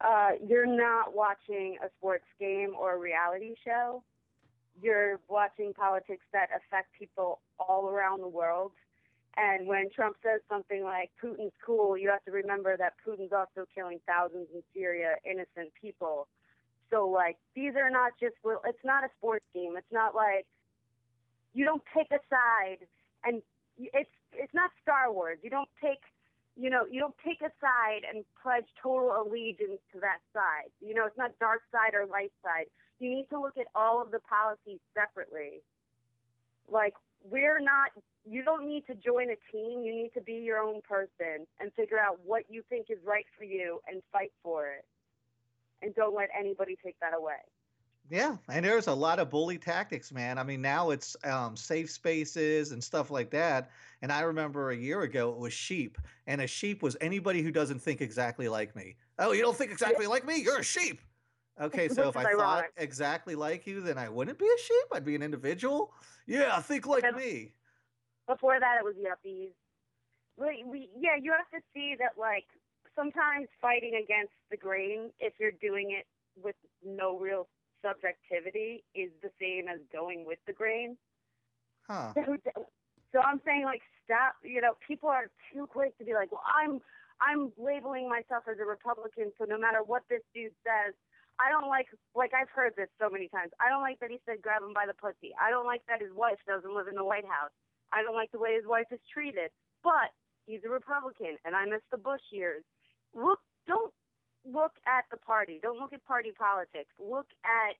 [0.00, 4.02] uh, you're not watching a sports game or a reality show.
[4.80, 8.72] You're watching politics that affect people all around the world.
[9.36, 13.66] And when Trump says something like Putin's cool, you have to remember that Putin's also
[13.74, 16.28] killing thousands in Syria, innocent people.
[16.90, 19.74] So like these are not just well, it's not a sports game.
[19.76, 20.46] It's not like
[21.56, 22.84] you don't pick a side
[23.24, 23.40] and
[23.78, 25.38] it's it's not Star Wars.
[25.42, 26.04] You don't take
[26.56, 30.72] you know, you don't pick a side and pledge total allegiance to that side.
[30.80, 32.66] You know, it's not dark side or light side.
[32.98, 35.60] You need to look at all of the policies separately.
[36.66, 36.94] Like,
[37.30, 37.90] we're not,
[38.24, 39.84] you don't need to join a team.
[39.84, 43.26] You need to be your own person and figure out what you think is right
[43.36, 44.86] for you and fight for it.
[45.82, 47.44] And don't let anybody take that away.
[48.08, 50.38] Yeah, and there's a lot of bully tactics, man.
[50.38, 53.70] I mean, now it's um, safe spaces and stuff like that.
[54.02, 57.50] And I remember a year ago it was sheep, and a sheep was anybody who
[57.50, 58.96] doesn't think exactly like me.
[59.18, 60.36] Oh, you don't think exactly like me?
[60.36, 61.00] You're a sheep.
[61.60, 64.86] Okay, so if I is thought exactly like you, then I wouldn't be a sheep.
[64.92, 65.92] I'd be an individual.
[66.26, 67.54] Yeah, think like me.
[68.28, 69.52] Before that, it was yuppies.
[70.36, 72.44] We, we, yeah, you have to see that, like,
[72.94, 77.48] sometimes fighting against the grain, if you're doing it with no real
[77.86, 80.98] subjectivity, is the same as going with the grain.
[81.86, 82.10] Huh.
[82.14, 82.36] So,
[83.12, 84.34] so I'm saying, like, stop.
[84.42, 86.80] You know, people are too quick to be like, well, I'm,
[87.22, 90.94] I'm labeling myself as a Republican, so no matter what this dude says,
[91.38, 93.52] I don't like, like I've heard this so many times.
[93.60, 95.36] I don't like that he said grab him by the pussy.
[95.36, 97.52] I don't like that his wife doesn't live in the White House.
[97.92, 99.52] I don't like the way his wife is treated.
[99.84, 100.10] But
[100.46, 102.64] he's a Republican, and I miss the Bush years.
[103.14, 103.92] Look, don't
[104.52, 105.60] look at the party.
[105.62, 106.90] Don't look at party politics.
[106.98, 107.76] Look at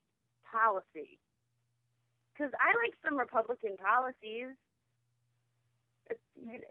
[0.50, 1.18] policy.
[2.32, 4.56] Because I like some Republican policies.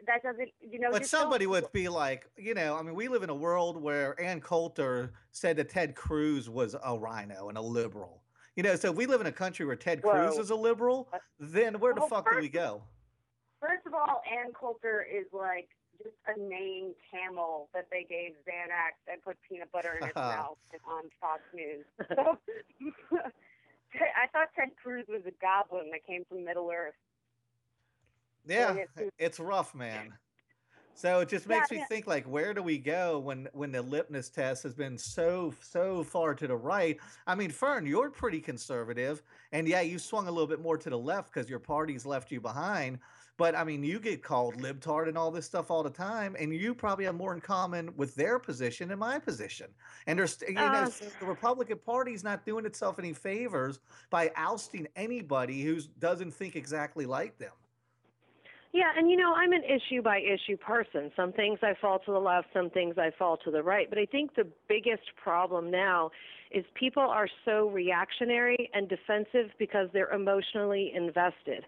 [0.08, 0.92] That doesn't, you know.
[0.92, 4.20] But somebody would be like, you know, I mean, we live in a world where
[4.22, 8.22] Ann Coulter said that Ted Cruz was a RINO and a liberal.
[8.56, 11.10] You know, so if we live in a country where Ted Cruz is a liberal,
[11.40, 12.84] then where the Well, fuck do we go?
[13.60, 15.68] First of all, Ann Coulter is like
[15.98, 20.58] just a name camel that they gave Xanax and put peanut butter in its mouth
[20.88, 21.86] on Fox News.
[22.10, 22.38] So,
[23.94, 26.96] I thought Ted Cruz was a goblin that came from Middle Earth.
[28.48, 28.76] Yeah,
[29.18, 30.14] it's rough, man.
[30.98, 31.86] So it just Yeah, makes me yeah.
[31.88, 36.04] think like where do we go when when the litmus test has been so so
[36.04, 36.98] far to the right?
[37.28, 39.22] I mean, Fern, you're pretty conservative,
[39.52, 42.32] and yeah, you swung a little bit more to the left because your party's left
[42.32, 43.00] you behind.
[43.38, 46.54] But I mean, you get called libtard and all this stuff all the time, and
[46.54, 49.68] you probably have more in common with their position and my position.
[50.08, 53.80] And there's you know Uh, the Republican Party's not doing itself any favors
[54.10, 57.52] by ousting anybody who doesn't think exactly like them.
[58.72, 61.10] Yeah, and you know, I'm an issue by issue person.
[61.16, 63.90] Some things I fall to the left, some things I fall to the right.
[63.90, 66.12] But I think the biggest problem now
[66.52, 71.66] is people are so reactionary and defensive because they're emotionally invested.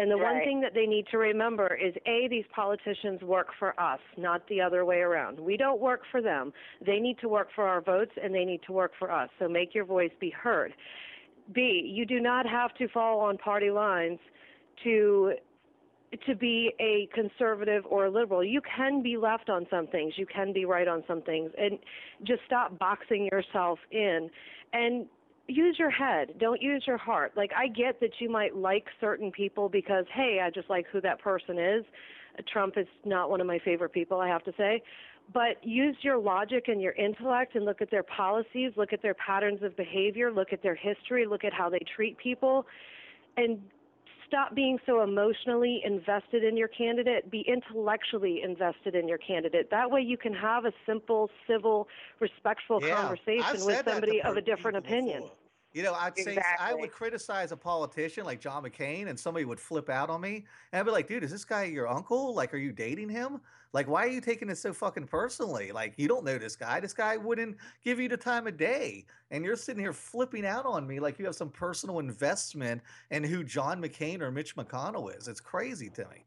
[0.00, 3.78] And the one thing that they need to remember is A, these politicians work for
[3.78, 5.38] us, not the other way around.
[5.38, 6.54] We don't work for them.
[6.84, 9.28] They need to work for our votes and they need to work for us.
[9.38, 10.72] So make your voice be heard.
[11.52, 14.18] B, you do not have to fall on party lines
[14.84, 15.34] to
[16.26, 18.42] to be a conservative or a liberal.
[18.42, 21.78] You can be left on some things, you can be right on some things, and
[22.24, 24.28] just stop boxing yourself in.
[24.72, 25.06] And
[25.50, 26.34] use your head.
[26.38, 27.32] Don't use your heart.
[27.36, 31.00] Like I get that you might like certain people because hey, I just like who
[31.02, 31.84] that person is.
[32.52, 34.82] Trump is not one of my favorite people, I have to say.
[35.32, 39.14] But use your logic and your intellect and look at their policies, look at their
[39.14, 42.66] patterns of behavior, look at their history, look at how they treat people,
[43.36, 43.60] and
[44.26, 47.30] stop being so emotionally invested in your candidate.
[47.30, 49.70] Be intellectually invested in your candidate.
[49.70, 51.88] That way you can have a simple, civil,
[52.20, 55.22] respectful Yeah, conversation with somebody of a different opinion.
[55.22, 55.39] before.
[55.72, 59.60] You know, I'd say I would criticize a politician like John McCain, and somebody would
[59.60, 62.34] flip out on me, and I'd be like, "Dude, is this guy your uncle?
[62.34, 63.40] Like, are you dating him?
[63.72, 65.70] Like, why are you taking this so fucking personally?
[65.70, 66.80] Like, you don't know this guy.
[66.80, 70.66] This guy wouldn't give you the time of day, and you're sitting here flipping out
[70.66, 75.16] on me like you have some personal investment in who John McCain or Mitch McConnell
[75.16, 75.28] is.
[75.28, 76.24] It's crazy to me."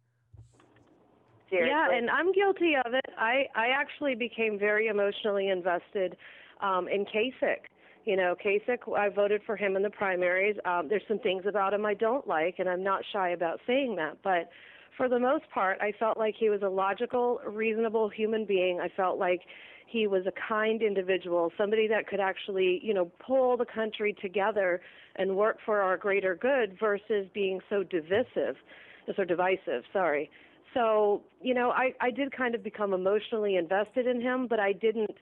[1.50, 1.70] Seriously.
[1.70, 3.06] Yeah, and I'm guilty of it.
[3.18, 6.16] I I actually became very emotionally invested
[6.62, 7.68] um, in Kasich.
[8.06, 10.58] You know, Kasich, I voted for him in the primaries.
[10.66, 13.96] Um, there's some things about him I don't like, and I'm not shy about saying
[13.96, 14.18] that.
[14.24, 14.50] But
[14.98, 18.80] for the most part, I felt like he was a logical, reasonable human being.
[18.82, 19.42] I felt like
[19.88, 24.82] he was a kind individual, somebody that could actually, you know, pull the country together
[25.16, 28.56] and work for our greater good versus being so divisive,
[29.16, 29.84] so divisive.
[29.94, 30.30] Sorry.
[30.74, 34.74] So, you know, I, I did kind of become emotionally invested in him, but I
[34.74, 35.16] didn't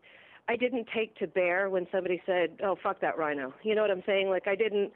[0.51, 3.91] I didn't take to bear when somebody said, "Oh, fuck that RINO." You know what
[3.91, 4.29] I'm saying?
[4.29, 4.91] Like I didn't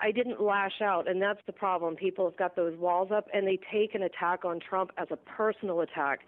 [0.00, 1.96] I didn't lash out, and that's the problem.
[1.96, 5.16] People have got those walls up, and they take an attack on Trump as a
[5.16, 6.20] personal attack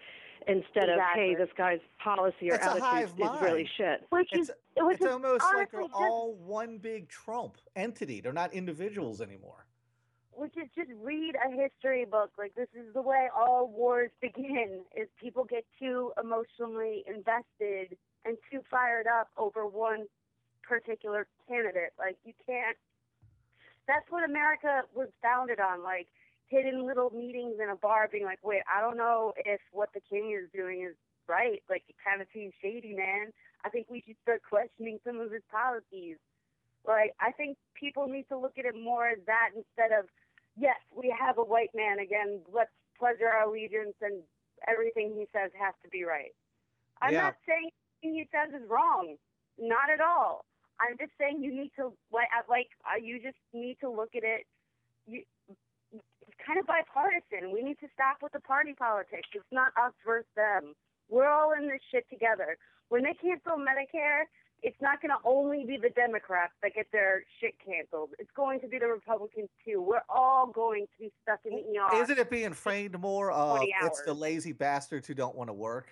[0.45, 4.49] instead of, "Hey, this guy's policy or It's attitude hive is really shit." Which It's
[4.49, 8.19] is which it's is almost like they're just all one big Trump entity.
[8.19, 9.65] They're not individuals anymore.
[10.35, 12.31] Which is just read a history book.
[12.37, 18.37] Like this is the way all wars begin: is people get too emotionally invested and
[18.51, 20.05] too fired up over one
[20.63, 21.93] particular candidate.
[21.97, 22.77] Like you can't.
[23.87, 25.83] That's what America was founded on.
[25.83, 26.07] Like
[26.47, 30.01] hidden little meetings in a bar, being like, "Wait, I don't know if what the
[30.01, 30.95] king is doing is
[31.27, 31.63] right.
[31.69, 33.31] Like it kind of seems shady, man.
[33.63, 36.17] I think we should start questioning some of his policies."
[36.85, 40.05] Like I think people need to look at it more as that instead of
[40.57, 42.41] yes, we have a white man again.
[42.51, 44.21] Let's pledge our allegiance, and
[44.67, 46.33] everything he says has to be right.
[47.01, 47.21] I'm Yeah.
[47.23, 49.17] not saying anything he says is wrong,
[49.57, 50.45] not at all.
[50.79, 52.69] I'm just saying you need to like, like
[53.01, 54.45] you just need to look at it.
[55.07, 55.23] You,
[55.91, 57.51] it's kind of bipartisan.
[57.51, 59.27] We need to stop with the party politics.
[59.33, 60.73] It's not us versus them.
[61.09, 62.57] We're all in this shit together.
[62.89, 64.23] When they cancel Medicare,
[64.65, 68.09] it's not going to only be the Democrats that get their shit canceled.
[68.17, 69.79] It's going to be the Republicans too.
[69.79, 72.01] We're all going to be stuck in the ER.
[72.01, 75.85] Isn't it being framed more of it's the lazy bastards who don't want to work?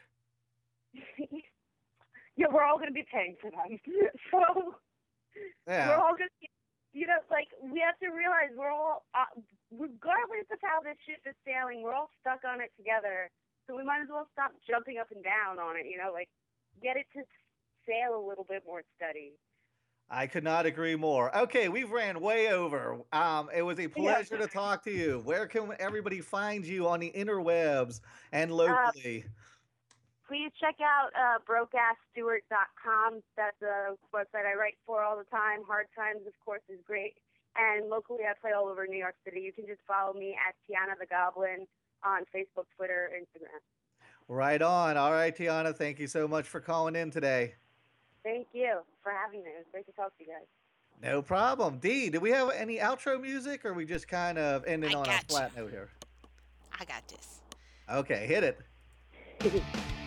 [0.97, 3.77] yeah, we're all going to be paying for them.
[4.31, 4.41] so
[5.69, 6.47] we're all going to,
[6.97, 9.29] you know, like we have to realize we're all, uh,
[9.69, 13.29] regardless of how this ship is sailing, we're all stuck on it together.
[13.69, 15.85] So we might as well stop jumping up and down on it.
[15.85, 16.29] You know, like
[16.81, 17.21] get it to
[17.87, 19.33] sail a little bit more steady.
[20.09, 21.35] I could not agree more.
[21.35, 22.99] Okay, we've ran way over.
[23.13, 25.21] Um, it was a pleasure to talk to you.
[25.23, 29.25] Where can everybody find you on the interwebs and locally?
[30.33, 33.21] please check out uh, brokeassstuart.com.
[33.37, 35.59] That's a website I write for all the time.
[35.67, 37.13] Hard Times, of course, is great.
[37.55, 39.41] And locally, I play all over New York City.
[39.41, 41.67] You can just follow me at Tiana the Goblin
[42.03, 43.61] on Facebook, Twitter, Instagram.
[44.27, 44.97] right on.
[44.97, 47.53] All right, Tiana, thank you so much for calling in today.
[48.23, 49.49] Thank you for having me.
[49.49, 50.47] It was great to talk to you guys.
[51.01, 51.79] No problem.
[51.79, 54.99] D, do we have any outro music or are we just kind of ending I
[54.99, 55.27] on a got you.
[55.29, 55.89] flat note here?
[56.79, 57.41] I got this.
[57.91, 58.59] Okay, hit it.